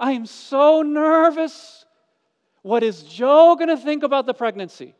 I 0.00 0.12
am 0.12 0.26
so 0.26 0.82
nervous. 0.82 1.84
What 2.62 2.82
is 2.82 3.02
Joe 3.02 3.54
going 3.56 3.68
to 3.68 3.76
think 3.76 4.02
about 4.02 4.26
the 4.26 4.34
pregnancy? 4.34 4.94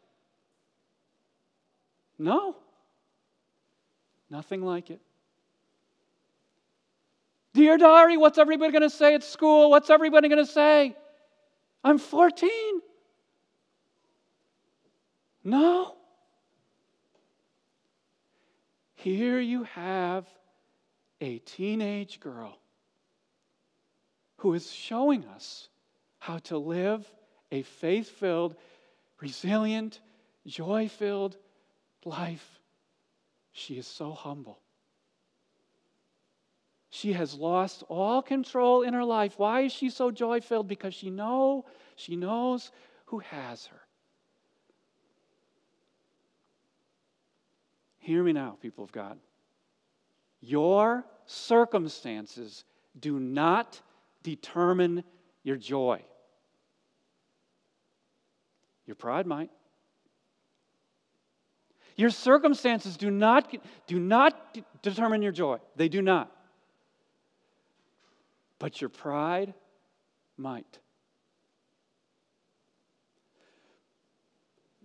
No. 2.19 2.57
Nothing 4.31 4.63
like 4.63 4.91
it. 4.91 5.01
Dear 7.55 7.79
diary, 7.79 8.17
what's 8.17 8.39
everybody 8.39 8.71
going 8.71 8.83
to 8.83 8.91
say 8.91 9.15
at 9.15 9.25
school? 9.25 9.71
What's 9.71 9.89
everybody 9.89 10.29
going 10.29 10.45
to 10.45 10.51
say? 10.51 10.95
I'm 11.87 11.99
14. 11.99 12.51
No. 15.45 15.95
Here 18.97 19.39
you 19.39 19.63
have 19.63 20.27
a 21.21 21.39
teenage 21.39 22.19
girl 22.19 22.59
who 24.39 24.55
is 24.55 24.69
showing 24.69 25.27
us 25.27 25.69
how 26.19 26.39
to 26.39 26.59
live 26.59 27.09
a 27.53 27.63
faith 27.63 28.09
filled, 28.09 28.57
resilient, 29.21 30.01
joy 30.45 30.89
filled 30.89 31.37
life. 32.05 32.59
She 33.53 33.79
is 33.79 33.87
so 33.87 34.11
humble. 34.11 34.59
She 36.97 37.13
has 37.13 37.35
lost 37.35 37.85
all 37.91 38.23
control 38.23 38.81
in 38.81 38.95
her 38.95 39.05
life. 39.05 39.35
Why 39.39 39.61
is 39.61 39.73
she 39.73 39.91
so 39.91 40.11
joy 40.11 40.41
filled? 40.41 40.67
Because 40.67 40.95
she 40.95 41.11
know 41.11 41.67
she 41.95 42.17
knows 42.17 42.73
who 43.05 43.19
has 43.19 43.67
her. 43.67 43.81
Hear 47.99 48.23
me 48.23 48.33
now, 48.33 48.57
people 48.63 48.83
of 48.83 48.93
God. 48.93 49.19
Your 50.41 51.05
circumstances 51.27 52.65
do 52.99 53.21
not 53.21 53.79
determine 54.23 55.05
your 55.43 55.57
joy. 55.57 56.03
Your 58.87 58.97
pride 58.97 59.27
might. 59.27 59.51
Your 61.95 62.09
circumstances 62.09 62.97
do 62.97 63.11
not, 63.11 63.55
do 63.87 63.99
not 63.99 64.57
determine 64.81 65.21
your 65.21 65.33
joy. 65.33 65.59
They 65.77 65.91
do 65.91 66.01
not. 66.01 66.33
But 68.59 68.81
your 68.81 68.91
pride 68.91 69.55
might. 70.37 70.79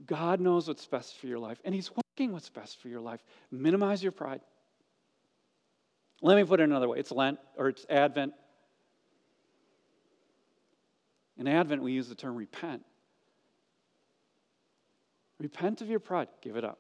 God 0.06 0.40
knows 0.40 0.68
what's 0.68 0.86
best 0.86 1.18
for 1.20 1.28
your 1.28 1.40
life, 1.40 1.60
and 1.64 1.74
He's 1.74 1.92
working 1.92 2.34
what's 2.34 2.50
best 2.50 2.82
for 2.82 2.90
your 2.90 3.02
life. 3.02 3.24
Minimize 3.52 4.02
your 4.02 4.12
pride. 4.12 4.42
Let 6.22 6.38
me 6.38 6.44
put 6.44 6.60
it 6.60 6.64
another 6.64 6.88
way 6.88 7.00
it's 7.00 7.12
Lent 7.12 7.40
or 7.58 7.70
it's 7.70 7.86
Advent. 7.90 8.34
In 11.38 11.48
Advent, 11.48 11.82
we 11.82 11.94
use 11.94 12.08
the 12.08 12.16
term 12.16 12.36
repent. 12.36 12.84
Repent 15.40 15.82
of 15.82 15.90
your 15.90 16.00
pride, 16.00 16.28
give 16.42 16.56
it 16.56 16.64
up. 16.64 16.78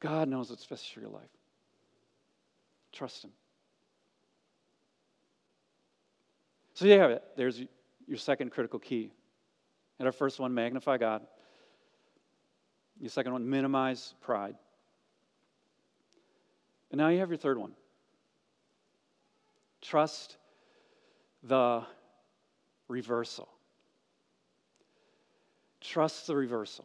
God 0.00 0.28
knows 0.28 0.50
what's 0.50 0.66
best 0.66 0.92
for 0.92 1.00
your 1.00 1.08
life. 1.08 1.30
Trust 2.92 3.24
Him. 3.24 3.30
So, 6.78 6.84
you 6.84 6.92
have 7.00 7.10
it. 7.10 7.24
There's 7.36 7.60
your 8.06 8.18
second 8.18 8.52
critical 8.52 8.78
key 8.78 9.10
and 9.98 10.06
our 10.06 10.12
first 10.12 10.38
one, 10.38 10.54
magnify 10.54 10.96
God. 10.98 11.26
Your 13.00 13.10
second 13.10 13.32
one, 13.32 13.50
minimize 13.50 14.14
pride. 14.20 14.54
And 16.92 17.00
now 17.00 17.08
you 17.08 17.18
have 17.18 17.30
your 17.30 17.36
third 17.36 17.58
one. 17.58 17.72
Trust 19.82 20.36
the 21.42 21.82
reversal. 22.86 23.48
Trust 25.80 26.28
the 26.28 26.36
reversal. 26.36 26.84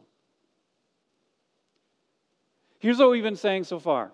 Here's 2.80 2.98
what 2.98 3.12
we've 3.12 3.22
been 3.22 3.36
saying 3.36 3.62
so 3.62 3.78
far 3.78 4.10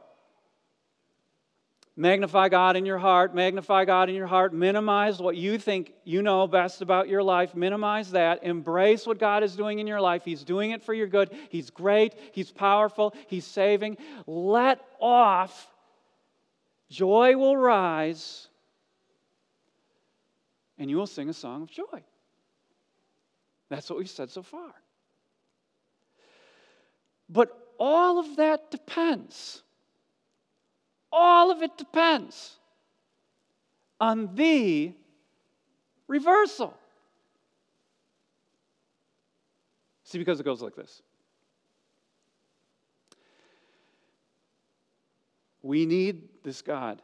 Magnify 2.01 2.49
God 2.49 2.77
in 2.77 2.87
your 2.87 2.97
heart, 2.97 3.35
magnify 3.35 3.85
God 3.85 4.09
in 4.09 4.15
your 4.15 4.27
heart, 4.27 4.55
minimize 4.55 5.19
what 5.19 5.37
you 5.37 5.59
think 5.59 5.93
you 6.03 6.23
know 6.23 6.47
best 6.47 6.81
about 6.81 7.09
your 7.09 7.23
life, 7.23 7.55
minimize 7.55 8.13
that, 8.13 8.43
embrace 8.43 9.07
what 9.07 9.19
God 9.19 9.43
is 9.43 9.55
doing 9.55 9.81
in 9.81 9.87
your 9.87 10.01
life. 10.01 10.25
He's 10.25 10.43
doing 10.43 10.71
it 10.71 10.83
for 10.83 10.95
your 10.95 11.09
good. 11.09 11.31
He's 11.51 11.69
great, 11.69 12.15
He's 12.33 12.51
powerful, 12.51 13.15
He's 13.27 13.45
saving. 13.45 13.99
Let 14.27 14.81
off, 14.99 15.71
joy 16.89 17.37
will 17.37 17.59
rise, 17.59 18.49
and 20.79 20.89
you 20.89 20.97
will 20.97 21.07
sing 21.07 21.29
a 21.29 21.35
song 21.35 21.65
of 21.65 21.71
joy. 21.71 22.03
That's 23.69 23.91
what 23.91 23.99
we've 23.99 24.09
said 24.09 24.31
so 24.31 24.43
far. 24.43 24.73
But 27.29 27.51
all 27.79 28.19
of 28.19 28.37
that 28.37 28.71
depends 28.71 29.65
all 31.13 31.51
of 31.51 31.63
it 31.63 31.77
depends 31.77 32.59
on 34.01 34.35
the 34.35 34.93
reversal. 36.09 36.77
See, 40.05 40.19
because 40.19 40.41
it 40.41 40.45
goes 40.45 40.63
like 40.63 40.75
this. 40.75 41.03
We 45.63 45.87
need 45.87 46.29
this 46.43 46.63
God, 46.63 47.03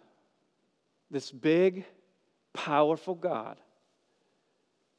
this 1.11 1.31
big, 1.31 1.85
powerful 2.53 3.15
God, 3.15 3.61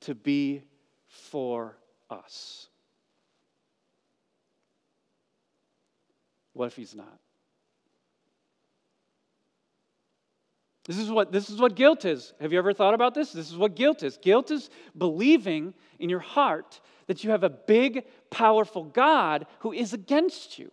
to 0.01 0.13
be 0.13 0.61
for 1.07 1.75
us. 2.09 2.69
What 6.53 6.67
if 6.67 6.75
He's 6.75 6.95
not? 6.95 7.19
This 10.87 10.97
is 10.97 11.11
what 11.11 11.33
this 11.33 11.49
is 11.49 11.59
what 11.59 11.75
guilt 11.75 12.05
is. 12.05 12.33
Have 12.39 12.53
you 12.53 12.59
ever 12.59 12.73
thought 12.73 12.93
about 12.93 13.13
this? 13.13 13.33
This 13.33 13.51
is 13.51 13.57
what 13.57 13.75
guilt 13.75 14.03
is. 14.03 14.17
Guilt 14.17 14.51
is 14.51 14.69
believing 14.97 15.73
in 15.99 16.09
your 16.09 16.21
heart 16.21 16.79
that 17.07 17.23
you 17.23 17.31
have 17.31 17.43
a 17.43 17.49
big, 17.49 18.05
powerful 18.29 18.85
God 18.85 19.45
who 19.59 19.73
is 19.73 19.93
against 19.93 20.57
you. 20.57 20.71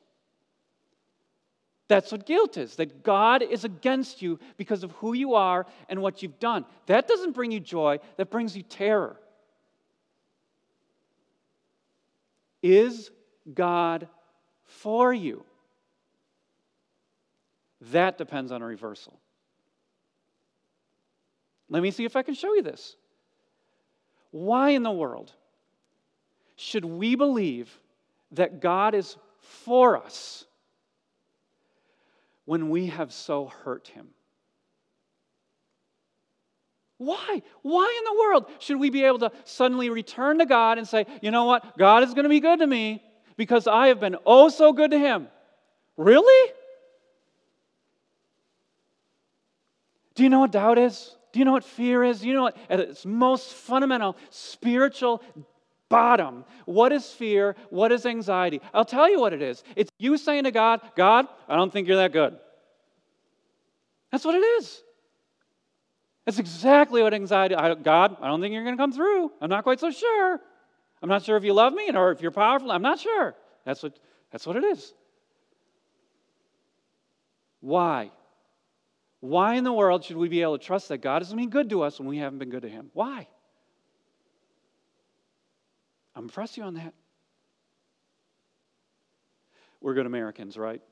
That's 1.89 2.13
what 2.13 2.27
guilt 2.27 2.57
is, 2.57 2.77
that 2.77 3.03
God 3.03 3.43
is 3.43 3.65
against 3.65 4.23
you 4.23 4.39
because 4.57 4.85
of 4.85 4.93
who 4.93 5.13
you 5.13 5.35
are 5.35 5.67
and 5.89 6.01
what 6.01 6.23
you've 6.23 6.39
done. 6.39 6.65
That 6.87 7.07
doesn't 7.07 7.33
bring 7.33 7.51
you 7.51 7.61
joy, 7.61 7.99
that 8.17 8.31
brings 8.31 8.57
you 8.57 8.63
terror. 8.63 9.17
Is 12.63 13.11
God 13.53 14.09
for 14.65 15.13
you? 15.13 15.45
That 17.93 18.17
depends 18.17 18.51
on 18.51 18.63
a 18.63 18.67
reversal. 18.67 19.21
Let 21.69 21.83
me 21.83 21.91
see 21.91 22.05
if 22.05 22.17
I 22.17 22.23
can 22.23 22.35
show 22.35 22.55
you 22.55 22.63
this. 22.63 22.97
Why 24.31 24.71
in 24.71 24.83
the 24.83 24.91
world 24.91 25.33
should 26.57 26.85
we 26.85 27.15
believe 27.15 27.79
that 28.33 28.61
God 28.61 28.95
is 28.95 29.17
for 29.41 29.97
us 29.97 30.45
when 32.45 32.71
we 32.71 32.87
have 32.89 33.13
so 33.13 33.47
hurt 33.47 33.89
him? 33.89 34.09
Why? 36.99 37.43
Why 37.63 37.95
in 37.99 38.05
the 38.05 38.21
world 38.21 38.47
should 38.61 38.79
we 38.79 38.91
be 38.91 39.05
able 39.05 39.19
to 39.21 39.33
suddenly 39.45 39.91
return 39.91 40.39
to 40.39 40.47
God 40.47 40.79
and 40.79 40.87
say, 40.87 41.07
you 41.23 41.31
know 41.31 41.45
what? 41.45 41.77
God 41.77 42.03
is 42.03 42.15
going 42.15 42.25
to 42.25 42.29
be 42.29 42.41
good 42.41 42.61
to 42.61 42.67
me 42.67 43.03
because 43.37 43.67
I 43.67 43.89
have 43.89 44.01
been 44.01 44.17
oh 44.25 44.49
so 44.49 44.73
good 44.73 44.93
to 44.93 44.99
him? 44.99 45.29
Really? 45.97 46.53
Do 50.15 50.23
you 50.23 50.29
know 50.29 50.41
what 50.41 50.53
doubt 50.53 50.79
is? 50.79 51.17
Do 51.35 51.41
you 51.41 51.45
know 51.45 51.51
what 51.51 51.65
fear 51.65 52.05
is? 52.05 52.21
Do 52.21 52.29
you 52.29 52.35
know 52.35 52.45
what, 52.45 52.57
at 52.71 52.79
its 52.79 53.05
most 53.05 53.55
fundamental 53.55 54.17
spiritual 54.31 55.21
bottom, 55.89 56.45
what 56.65 56.93
is 56.93 57.11
fear? 57.11 57.57
What 57.71 57.91
is 57.91 58.07
anxiety? 58.07 58.61
I'll 58.73 58.85
tell 58.85 59.11
you 59.11 59.19
what 59.19 59.33
it 59.33 59.43
is. 59.43 59.65
It's 59.75 59.91
you 59.99 60.17
saying 60.17 60.45
to 60.45 60.53
God, 60.53 60.81
God, 60.95 61.27
I 61.49 61.57
don't 61.57 61.73
think 61.73 61.89
you're 61.89 61.97
that 61.97 62.13
good. 62.13 62.39
That's 64.13 64.25
what 64.25 64.37
it 64.37 64.45
is. 64.45 64.81
That's 66.25 66.39
exactly 66.39 67.03
what 67.03 67.13
anxiety, 67.13 67.57
I, 67.57 67.75
God, 67.75 68.17
I 68.23 68.29
don't 68.29 68.41
think 68.41 68.55
you're 68.55 68.63
going 68.63 68.77
to 68.77 68.81
come 68.81 68.93
through. 68.93 69.33
I'm 69.41 69.51
not 69.51 69.65
quite 69.65 69.81
so 69.81 69.91
sure. 69.91 70.41
I'm 71.03 71.09
not 71.09 71.25
sure 71.25 71.37
if 71.37 71.43
you 71.43 71.53
love 71.53 71.73
me 71.73 71.91
or 71.91 72.13
if 72.13 72.23
you're 72.23 72.31
powerful. 72.31 72.71
I'm 72.71 72.81
not 72.81 73.01
sure. 73.01 73.35
That's 73.65 73.83
what, 73.83 73.99
that's 74.31 74.47
what 74.47 74.55
it 74.55 74.63
is. 74.63 74.95
Why? 77.59 78.13
Why 79.25 79.55
in 79.55 79.65
the 79.65 79.73
world 79.73 80.05
should 80.05 80.19
we 80.19 80.29
be 80.29 80.43
able 80.43 80.59
to 80.59 80.63
trust 80.63 80.91
that 80.91 80.99
God 80.99 81.23
has 81.23 81.33
been 81.33 81.49
good 81.49 81.71
to 81.71 81.81
us 81.81 81.99
when 81.99 82.07
we 82.07 82.19
haven't 82.19 82.41
been 82.41 82.51
good 82.51 82.61
to 82.61 82.69
Him? 82.69 82.91
Why? 82.93 83.27
I'm 86.15 86.25
impressed 86.25 86.59
you 86.59 86.63
on 86.63 86.75
that. 86.75 86.93
We're 89.81 89.95
good 89.95 90.05
Americans, 90.05 90.59
right? 90.59 90.83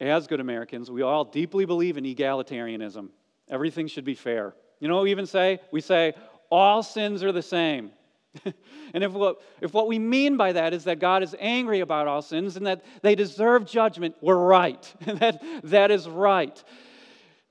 As 0.00 0.26
good 0.26 0.40
Americans, 0.40 0.90
we 0.90 1.02
all 1.02 1.24
deeply 1.24 1.64
believe 1.64 1.96
in 1.96 2.02
egalitarianism. 2.02 3.10
Everything 3.48 3.86
should 3.86 4.04
be 4.04 4.16
fair. 4.16 4.56
You 4.80 4.88
know 4.88 5.00
we 5.02 5.12
even 5.12 5.26
say? 5.26 5.60
We 5.70 5.80
say, 5.80 6.14
all 6.50 6.82
sins 6.82 7.22
are 7.22 7.30
the 7.30 7.40
same. 7.40 7.92
and 8.92 9.04
if 9.04 9.12
what, 9.12 9.40
if 9.60 9.72
what 9.72 9.86
we 9.86 10.00
mean 10.00 10.36
by 10.36 10.50
that 10.50 10.74
is 10.74 10.82
that 10.84 10.98
God 10.98 11.22
is 11.22 11.36
angry 11.38 11.78
about 11.80 12.08
all 12.08 12.20
sins 12.20 12.56
and 12.56 12.66
that 12.66 12.84
they 13.02 13.14
deserve 13.14 13.64
judgment, 13.64 14.16
we're 14.20 14.34
right. 14.34 14.92
that, 15.06 15.40
that 15.62 15.92
is 15.92 16.08
right 16.08 16.60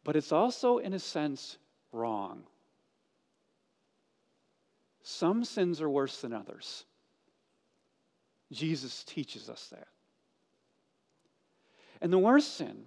but 0.07 0.15
it's 0.15 0.31
also, 0.31 0.77
in 0.77 0.93
a 0.93 0.99
sense, 0.99 1.57
wrong. 1.91 2.43
Some 5.03 5.43
sins 5.43 5.81
are 5.81 5.89
worse 5.89 6.21
than 6.21 6.31
others. 6.31 6.85
Jesus 8.49 9.03
teaches 9.03 9.49
us 9.49 9.67
that. 9.71 9.89
And 11.99 12.13
the 12.13 12.17
worst 12.17 12.55
sin 12.55 12.85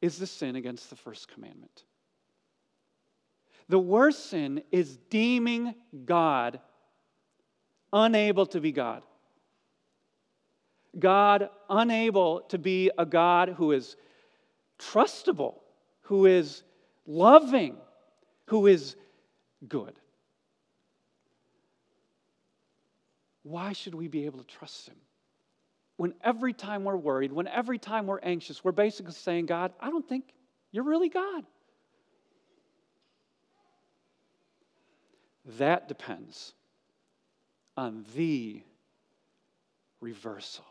is 0.00 0.20
the 0.20 0.28
sin 0.28 0.54
against 0.54 0.88
the 0.88 0.94
first 0.94 1.26
commandment. 1.34 1.82
The 3.68 3.80
worst 3.80 4.30
sin 4.30 4.62
is 4.70 4.98
deeming 5.10 5.74
God 6.04 6.60
unable 7.92 8.46
to 8.46 8.60
be 8.60 8.70
God. 8.70 9.02
God 10.96 11.50
unable 11.68 12.42
to 12.42 12.56
be 12.56 12.88
a 12.96 13.04
God 13.04 13.48
who 13.48 13.72
is 13.72 13.96
trustable, 14.78 15.56
who 16.08 16.24
is 16.24 16.62
loving, 17.06 17.76
who 18.46 18.66
is 18.66 18.96
good. 19.68 19.92
Why 23.42 23.74
should 23.74 23.94
we 23.94 24.08
be 24.08 24.24
able 24.24 24.38
to 24.38 24.46
trust 24.46 24.88
Him? 24.88 24.96
When 25.98 26.14
every 26.24 26.54
time 26.54 26.84
we're 26.84 26.96
worried, 26.96 27.30
when 27.30 27.46
every 27.46 27.76
time 27.76 28.06
we're 28.06 28.20
anxious, 28.20 28.64
we're 28.64 28.72
basically 28.72 29.12
saying, 29.12 29.46
God, 29.46 29.74
I 29.78 29.90
don't 29.90 30.08
think 30.08 30.24
you're 30.72 30.84
really 30.84 31.10
God. 31.10 31.44
That 35.58 35.88
depends 35.88 36.54
on 37.76 38.06
the 38.16 38.62
reversal. 40.00 40.64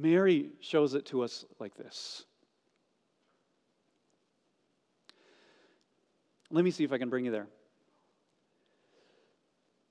Mary 0.00 0.50
shows 0.60 0.94
it 0.94 1.06
to 1.06 1.22
us 1.22 1.44
like 1.58 1.74
this. 1.76 2.24
Let 6.50 6.64
me 6.64 6.70
see 6.70 6.84
if 6.84 6.92
I 6.92 6.98
can 6.98 7.10
bring 7.10 7.24
you 7.24 7.30
there. 7.30 7.46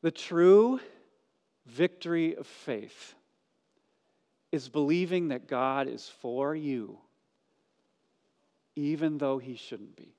The 0.02 0.12
true 0.12 0.80
victory 1.68 2.36
of 2.36 2.48
faith 2.48 3.14
is 4.52 4.68
believing 4.68 5.28
that 5.28 5.48
God 5.48 5.88
is 5.88 6.10
for 6.22 6.56
you, 6.56 6.98
even 8.76 9.18
though 9.18 9.38
He 9.38 9.56
shouldn't 9.56 9.96
be. 9.96 10.16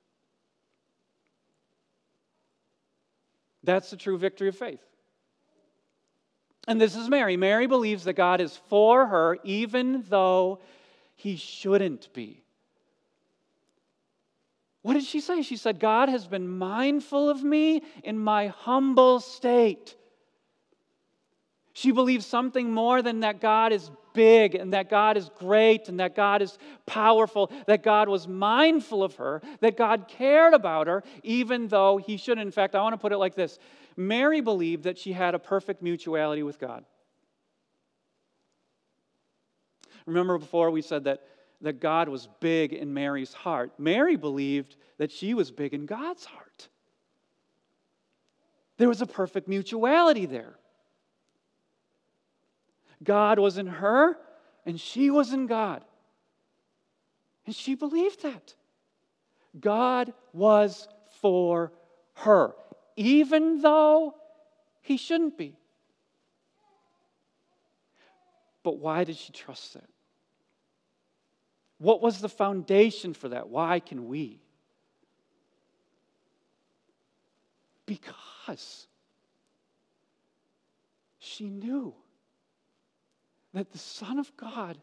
That's 3.65 3.91
the 3.91 3.97
true 3.97 4.17
victory 4.17 4.49
of 4.49 4.57
faith. 4.57 4.81
And 6.71 6.81
this 6.81 6.95
is 6.95 7.09
Mary. 7.09 7.37
Mary 7.37 7.67
believes 7.67 8.05
that 8.05 8.13
God 8.13 8.41
is 8.41 8.57
for 8.69 9.05
her 9.05 9.39
even 9.43 10.05
though 10.09 10.61
he 11.17 11.35
shouldn't 11.35 12.13
be. 12.13 12.45
What 14.83 14.95
did 14.95 15.03
she 15.03 15.21
say? 15.21 15.43
She 15.43 15.57
said, 15.57 15.81
God 15.81 16.09
has 16.09 16.29
been 16.29 16.47
mindful 16.47 17.29
of 17.29 17.43
me 17.43 17.83
in 18.05 18.17
my 18.21 18.47
humble 18.47 19.19
state. 19.19 19.97
She 21.73 21.91
believes 21.91 22.25
something 22.25 22.71
more 22.71 23.03
than 23.03 23.19
that 23.21 23.41
God 23.41 23.73
is 23.73 23.91
big 24.13 24.55
and 24.55 24.73
that 24.73 24.89
God 24.89 25.17
is 25.17 25.29
great 25.41 25.89
and 25.89 25.99
that 25.99 26.15
God 26.15 26.41
is 26.41 26.57
powerful, 26.87 27.51
that 27.67 27.83
God 27.83 28.09
was 28.09 28.29
mindful 28.29 29.03
of 29.03 29.17
her, 29.17 29.43
that 29.59 29.77
God 29.77 30.07
cared 30.07 30.55
about 30.55 30.87
her, 30.87 31.03
even 31.25 31.67
though 31.67 31.97
he 31.97 32.17
shouldn't. 32.17 32.47
In 32.47 32.53
fact, 32.53 32.77
I 32.77 32.83
want 32.83 32.93
to 32.93 32.99
put 32.99 33.11
it 33.11 33.19
like 33.19 33.35
this 33.35 33.59
Mary 34.01 34.41
believed 34.41 34.85
that 34.85 34.99
she 34.99 35.13
had 35.13 35.35
a 35.35 35.39
perfect 35.39 35.83
mutuality 35.83 36.43
with 36.43 36.59
God. 36.59 36.85
Remember 40.07 40.39
before 40.39 40.71
we 40.71 40.81
said 40.81 41.05
that, 41.05 41.23
that 41.61 41.81
God 41.81 42.09
was 42.09 42.29
big 42.41 42.73
in 42.73 42.95
Mary's 42.95 43.35
heart. 43.35 43.73
Mary 43.79 44.17
believed 44.17 44.77
that 44.99 45.13
she 45.13 45.35
was 45.35 45.51
big 45.51 45.75
in 45.75 45.87
God's 45.87 46.25
heart. 46.25 46.69
There 48.79 48.89
was 48.89 49.03
a 49.03 49.07
perfect 49.07 49.47
mutuality 49.47 50.25
there. 50.25 50.57
God 53.05 53.39
was 53.39 53.59
in 53.59 53.67
her, 53.67 54.17
and 54.65 54.81
she 54.81 55.11
was 55.11 55.33
in 55.33 55.47
God. 55.47 55.85
And 57.45 57.55
she 57.55 57.75
believed 57.75 58.23
that. 58.23 58.55
God 59.59 60.15
was 60.33 60.89
for 61.21 61.73
her, 62.15 62.55
even 63.01 63.63
though 63.63 64.15
he 64.83 64.99
shouldn't 64.99 65.39
be. 65.39 65.57
But 68.63 68.77
why 68.77 69.05
did 69.05 69.17
she 69.17 69.33
trust 69.33 69.73
that? 69.73 69.89
What 71.79 72.03
was 72.03 72.21
the 72.21 72.29
foundation 72.29 73.15
for 73.15 73.31
that? 73.31 73.49
Why 73.49 73.81
can 73.81 74.07
we? 74.07 74.43
Because 77.87 78.87
she 81.19 81.49
knew 81.49 81.95
that 83.55 83.73
the 83.73 83.79
Son 83.79 84.19
of 84.19 84.31
God 84.37 84.77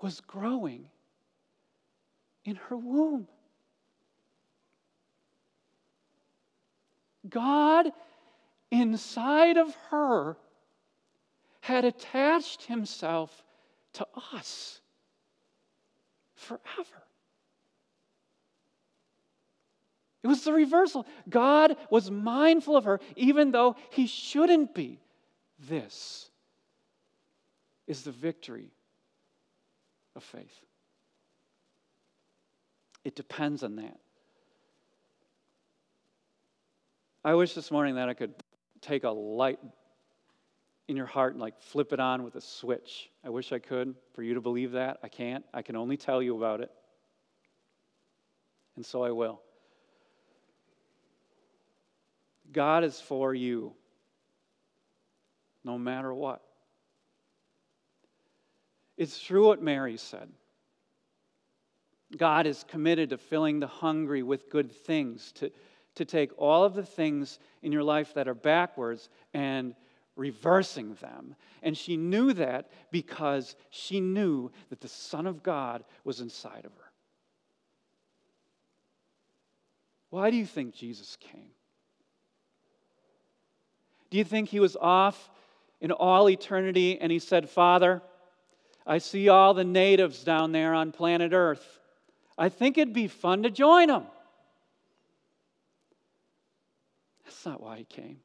was 0.00 0.22
growing 0.22 0.88
in 2.46 2.56
her 2.56 2.78
womb. 2.78 3.28
God 7.28 7.92
inside 8.70 9.56
of 9.56 9.74
her 9.90 10.36
had 11.60 11.84
attached 11.84 12.64
himself 12.64 13.44
to 13.94 14.06
us 14.32 14.80
forever. 16.34 17.02
It 20.22 20.28
was 20.28 20.44
the 20.44 20.52
reversal. 20.52 21.06
God 21.28 21.76
was 21.90 22.10
mindful 22.10 22.76
of 22.76 22.84
her, 22.84 23.00
even 23.16 23.50
though 23.50 23.76
he 23.90 24.06
shouldn't 24.06 24.74
be. 24.74 25.00
This 25.58 26.30
is 27.86 28.02
the 28.02 28.12
victory 28.12 28.70
of 30.14 30.22
faith. 30.22 30.64
It 33.04 33.16
depends 33.16 33.62
on 33.62 33.76
that. 33.76 33.98
I 37.24 37.34
wish 37.34 37.54
this 37.54 37.70
morning 37.70 37.94
that 37.96 38.08
I 38.08 38.14
could 38.14 38.34
take 38.80 39.04
a 39.04 39.10
light 39.10 39.60
in 40.88 40.96
your 40.96 41.06
heart 41.06 41.34
and 41.34 41.40
like 41.40 41.60
flip 41.60 41.92
it 41.92 42.00
on 42.00 42.24
with 42.24 42.34
a 42.34 42.40
switch. 42.40 43.10
I 43.24 43.30
wish 43.30 43.52
I 43.52 43.60
could 43.60 43.94
for 44.12 44.24
you 44.24 44.34
to 44.34 44.40
believe 44.40 44.72
that. 44.72 44.98
I 45.04 45.08
can't. 45.08 45.44
I 45.54 45.62
can 45.62 45.76
only 45.76 45.96
tell 45.96 46.20
you 46.20 46.36
about 46.36 46.60
it. 46.60 46.70
And 48.74 48.84
so 48.84 49.04
I 49.04 49.12
will. 49.12 49.40
God 52.50 52.82
is 52.82 53.00
for 53.00 53.32
you 53.32 53.72
no 55.64 55.78
matter 55.78 56.12
what. 56.12 56.42
It's 58.96 59.20
true 59.20 59.46
what 59.46 59.62
Mary 59.62 59.96
said. 59.96 60.28
God 62.16 62.46
is 62.46 62.64
committed 62.68 63.10
to 63.10 63.18
filling 63.18 63.60
the 63.60 63.66
hungry 63.66 64.22
with 64.22 64.50
good 64.50 64.72
things, 64.72 65.32
to, 65.36 65.50
to 65.94 66.04
take 66.04 66.30
all 66.38 66.64
of 66.64 66.74
the 66.74 66.84
things 66.84 67.38
in 67.62 67.72
your 67.72 67.82
life 67.82 68.14
that 68.14 68.28
are 68.28 68.34
backwards 68.34 69.08
and 69.34 69.74
reversing 70.16 70.94
them. 70.94 71.34
And 71.62 71.76
she 71.76 71.96
knew 71.96 72.32
that 72.34 72.70
because 72.90 73.56
she 73.70 74.00
knew 74.00 74.50
that 74.70 74.80
the 74.80 74.88
Son 74.88 75.26
of 75.26 75.42
God 75.42 75.84
was 76.04 76.20
inside 76.20 76.64
of 76.64 76.72
her. 76.74 76.92
Why 80.10 80.30
do 80.30 80.36
you 80.36 80.46
think 80.46 80.74
Jesus 80.74 81.16
came? 81.20 81.50
Do 84.10 84.18
you 84.18 84.24
think 84.24 84.50
he 84.50 84.60
was 84.60 84.76
off 84.76 85.30
in 85.80 85.90
all 85.90 86.28
eternity 86.28 87.00
and 87.00 87.10
he 87.10 87.18
said, 87.18 87.48
Father, 87.48 88.02
I 88.86 88.98
see 88.98 89.28
all 89.28 89.54
the 89.54 89.64
natives 89.64 90.22
down 90.22 90.52
there 90.52 90.74
on 90.74 90.92
planet 90.92 91.32
Earth. 91.32 91.80
I 92.36 92.48
think 92.48 92.76
it'd 92.76 92.92
be 92.92 93.08
fun 93.08 93.44
to 93.44 93.50
join 93.50 93.88
them. 93.88 94.04
That's 97.42 97.54
not 97.54 97.60
why 97.60 97.78
he 97.78 97.84
came. 97.84 98.18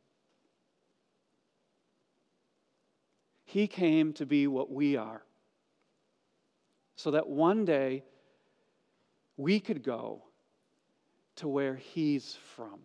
He 3.46 3.66
came 3.66 4.14
to 4.14 4.28
be 4.28 4.46
what 4.46 4.70
we 4.70 4.96
are, 4.96 5.24
so 6.98 7.10
that 7.10 7.28
one 7.28 7.66
day 7.66 8.04
we 9.36 9.60
could 9.60 9.82
go 9.82 10.22
to 11.38 11.48
where 11.48 11.74
He's 11.74 12.38
from. 12.56 12.80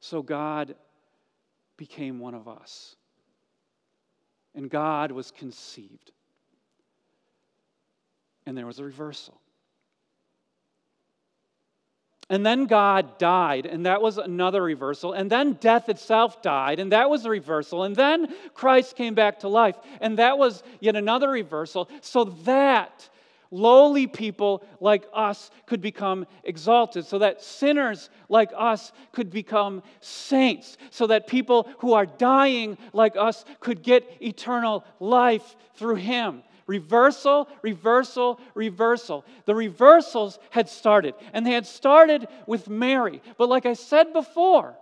So 0.00 0.20
God 0.20 0.74
became 1.76 2.18
one 2.18 2.34
of 2.34 2.48
us, 2.48 2.96
and 4.56 4.68
God 4.68 5.12
was 5.12 5.30
conceived, 5.30 6.10
and 8.46 8.58
there 8.58 8.66
was 8.66 8.80
a 8.80 8.84
reversal. 8.84 9.40
And 12.30 12.44
then 12.44 12.66
God 12.66 13.16
died, 13.16 13.64
and 13.64 13.86
that 13.86 14.02
was 14.02 14.18
another 14.18 14.62
reversal. 14.62 15.14
And 15.14 15.30
then 15.30 15.54
death 15.54 15.88
itself 15.88 16.42
died, 16.42 16.78
and 16.78 16.92
that 16.92 17.08
was 17.08 17.24
a 17.24 17.30
reversal. 17.30 17.84
And 17.84 17.96
then 17.96 18.34
Christ 18.52 18.96
came 18.96 19.14
back 19.14 19.40
to 19.40 19.48
life, 19.48 19.76
and 20.02 20.18
that 20.18 20.36
was 20.36 20.62
yet 20.80 20.94
another 20.94 21.30
reversal, 21.30 21.88
so 22.02 22.24
that 22.24 23.08
lowly 23.50 24.06
people 24.06 24.62
like 24.78 25.06
us 25.14 25.50
could 25.64 25.80
become 25.80 26.26
exalted, 26.44 27.06
so 27.06 27.18
that 27.18 27.42
sinners 27.42 28.10
like 28.28 28.50
us 28.54 28.92
could 29.12 29.30
become 29.30 29.82
saints, 30.00 30.76
so 30.90 31.06
that 31.06 31.28
people 31.28 31.66
who 31.78 31.94
are 31.94 32.04
dying 32.04 32.76
like 32.92 33.16
us 33.16 33.46
could 33.60 33.82
get 33.82 34.04
eternal 34.20 34.84
life 35.00 35.56
through 35.76 35.96
Him. 35.96 36.42
Reversal, 36.68 37.48
reversal, 37.62 38.38
reversal. 38.54 39.24
The 39.46 39.54
reversals 39.54 40.38
had 40.50 40.68
started, 40.68 41.14
and 41.32 41.44
they 41.44 41.52
had 41.52 41.66
started 41.66 42.28
with 42.46 42.68
Mary. 42.68 43.22
But 43.38 43.48
like 43.48 43.64
I 43.64 43.72
said 43.72 44.12
before, 44.12 44.76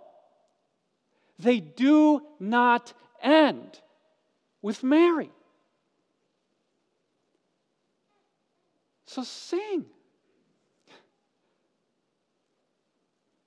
they 1.39 1.61
do 1.61 2.21
not 2.39 2.93
end 3.23 3.79
with 4.61 4.83
Mary. 4.83 5.31
So 9.05 9.23
sing. 9.23 9.85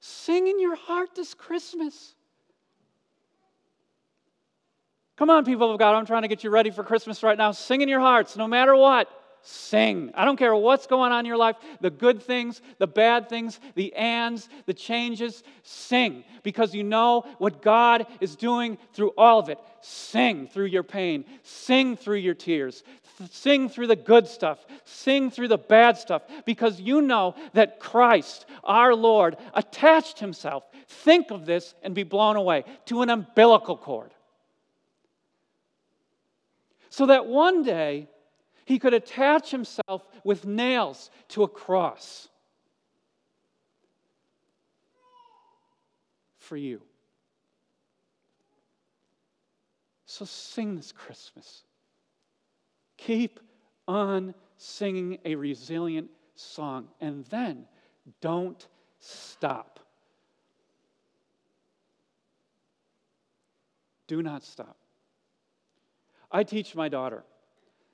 Sing 0.00 0.46
in 0.48 0.58
your 0.58 0.76
heart 0.76 1.14
this 1.14 1.34
Christmas. 1.34 2.14
Come 5.20 5.28
on, 5.28 5.44
people 5.44 5.70
of 5.70 5.78
God, 5.78 5.94
I'm 5.94 6.06
trying 6.06 6.22
to 6.22 6.28
get 6.28 6.44
you 6.44 6.48
ready 6.48 6.70
for 6.70 6.82
Christmas 6.82 7.22
right 7.22 7.36
now. 7.36 7.52
Sing 7.52 7.82
in 7.82 7.90
your 7.90 8.00
hearts, 8.00 8.38
no 8.38 8.48
matter 8.48 8.74
what. 8.74 9.06
Sing. 9.42 10.10
I 10.14 10.24
don't 10.24 10.38
care 10.38 10.56
what's 10.56 10.86
going 10.86 11.12
on 11.12 11.20
in 11.20 11.26
your 11.26 11.36
life, 11.36 11.56
the 11.82 11.90
good 11.90 12.22
things, 12.22 12.62
the 12.78 12.86
bad 12.86 13.28
things, 13.28 13.60
the 13.74 13.94
ands, 13.96 14.48
the 14.64 14.72
changes. 14.72 15.42
Sing 15.62 16.24
because 16.42 16.74
you 16.74 16.82
know 16.84 17.26
what 17.36 17.60
God 17.60 18.06
is 18.22 18.34
doing 18.34 18.78
through 18.94 19.12
all 19.18 19.38
of 19.38 19.50
it. 19.50 19.58
Sing 19.82 20.46
through 20.46 20.66
your 20.68 20.82
pain, 20.82 21.26
sing 21.42 21.98
through 21.98 22.16
your 22.16 22.32
tears, 22.32 22.82
sing 23.30 23.68
through 23.68 23.88
the 23.88 23.96
good 23.96 24.26
stuff, 24.26 24.64
sing 24.86 25.30
through 25.30 25.48
the 25.48 25.58
bad 25.58 25.98
stuff 25.98 26.22
because 26.46 26.80
you 26.80 27.02
know 27.02 27.34
that 27.52 27.78
Christ, 27.78 28.46
our 28.64 28.94
Lord, 28.94 29.36
attached 29.52 30.18
himself. 30.18 30.64
Think 30.86 31.30
of 31.30 31.44
this 31.44 31.74
and 31.82 31.94
be 31.94 32.04
blown 32.04 32.36
away 32.36 32.64
to 32.86 33.02
an 33.02 33.10
umbilical 33.10 33.76
cord 33.76 34.12
so 36.90 37.06
that 37.06 37.26
one 37.26 37.62
day 37.62 38.08
he 38.64 38.78
could 38.78 38.92
attach 38.92 39.50
himself 39.50 40.06
with 40.22 40.44
nails 40.44 41.10
to 41.28 41.44
a 41.44 41.48
cross 41.48 42.28
for 46.38 46.56
you. 46.56 46.82
So 50.04 50.24
sing 50.24 50.74
this 50.74 50.90
Christmas. 50.90 51.62
Keep 52.96 53.38
on 53.86 54.34
singing 54.56 55.18
a 55.24 55.36
resilient 55.36 56.10
song, 56.34 56.88
and 57.00 57.24
then 57.26 57.66
don't 58.20 58.66
stop. 58.98 59.78
Do 64.08 64.22
not 64.22 64.42
stop. 64.42 64.79
I 66.30 66.44
teach 66.44 66.74
my 66.74 66.88
daughter 66.88 67.24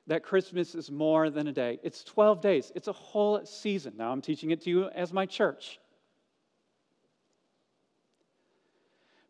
that 0.07 0.22
Christmas 0.22 0.75
is 0.75 0.90
more 0.90 1.31
than 1.31 1.49
a 1.49 1.53
day. 1.53 1.79
It's 1.83 2.05
12 2.05 2.40
days, 2.40 2.72
it's 2.75 2.88
a 2.88 2.92
whole 2.92 3.44
season. 3.44 3.94
Now 3.96 4.12
I'm 4.12 4.22
teaching 4.22 4.51
it 4.51 4.62
to 4.62 4.70
you 4.70 4.88
as 4.88 5.12
my 5.12 5.27
church. 5.27 5.79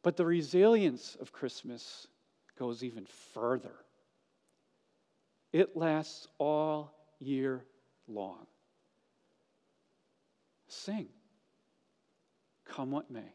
But 0.02 0.16
the 0.16 0.24
resilience 0.24 1.16
of 1.20 1.32
Christmas 1.32 2.06
goes 2.58 2.84
even 2.84 3.06
further. 3.34 3.74
It 5.52 5.76
lasts 5.76 6.28
all 6.38 6.94
year 7.18 7.64
long. 8.06 8.46
Sing, 10.68 11.08
come 12.64 12.90
what 12.90 13.10
may. 13.10 13.32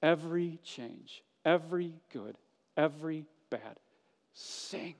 Every 0.00 0.58
change, 0.64 1.22
every 1.44 1.94
good, 2.12 2.36
every 2.76 3.26
bad, 3.50 3.78
sing. 4.32 4.94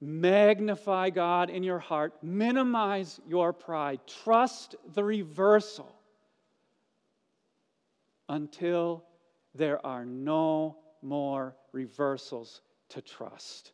Magnify 0.00 1.10
God 1.10 1.48
in 1.48 1.62
your 1.62 1.78
heart, 1.78 2.14
minimize 2.22 3.18
your 3.26 3.52
pride, 3.52 4.00
trust 4.06 4.74
the 4.94 5.02
reversal 5.02 5.90
until 8.28 9.04
there 9.54 9.84
are 9.84 10.04
no 10.04 10.76
more 11.00 11.56
reversals 11.72 12.60
to 12.90 13.00
trust. 13.00 13.72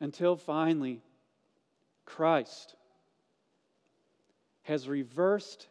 Until 0.00 0.36
finally, 0.36 1.02
Christ 2.04 2.74
has 4.62 4.88
reversed 4.88 5.68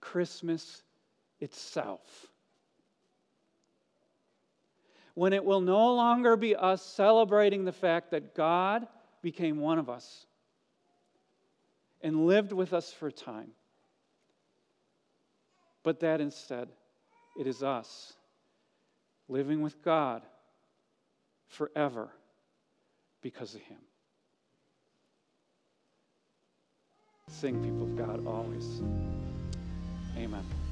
Christmas 0.00 0.82
itself. 1.40 2.28
When 5.14 5.32
it 5.32 5.44
will 5.44 5.60
no 5.60 5.94
longer 5.94 6.36
be 6.36 6.56
us 6.56 6.82
celebrating 6.82 7.64
the 7.64 7.72
fact 7.72 8.10
that 8.10 8.34
God 8.34 8.86
became 9.22 9.58
one 9.58 9.78
of 9.78 9.88
us 9.88 10.26
and 12.02 12.26
lived 12.26 12.52
with 12.52 12.72
us 12.72 12.92
for 12.92 13.08
a 13.08 13.12
time 13.12 13.52
but 15.84 16.00
that 16.00 16.20
instead 16.20 16.68
it 17.38 17.46
is 17.46 17.62
us 17.62 18.14
living 19.28 19.62
with 19.62 19.80
God 19.84 20.22
forever 21.46 22.08
because 23.22 23.54
of 23.54 23.60
Him. 23.60 23.78
Sing, 27.28 27.62
people 27.62 27.82
of 27.82 27.96
God, 27.96 28.26
always. 28.26 28.82
Amen. 30.16 30.63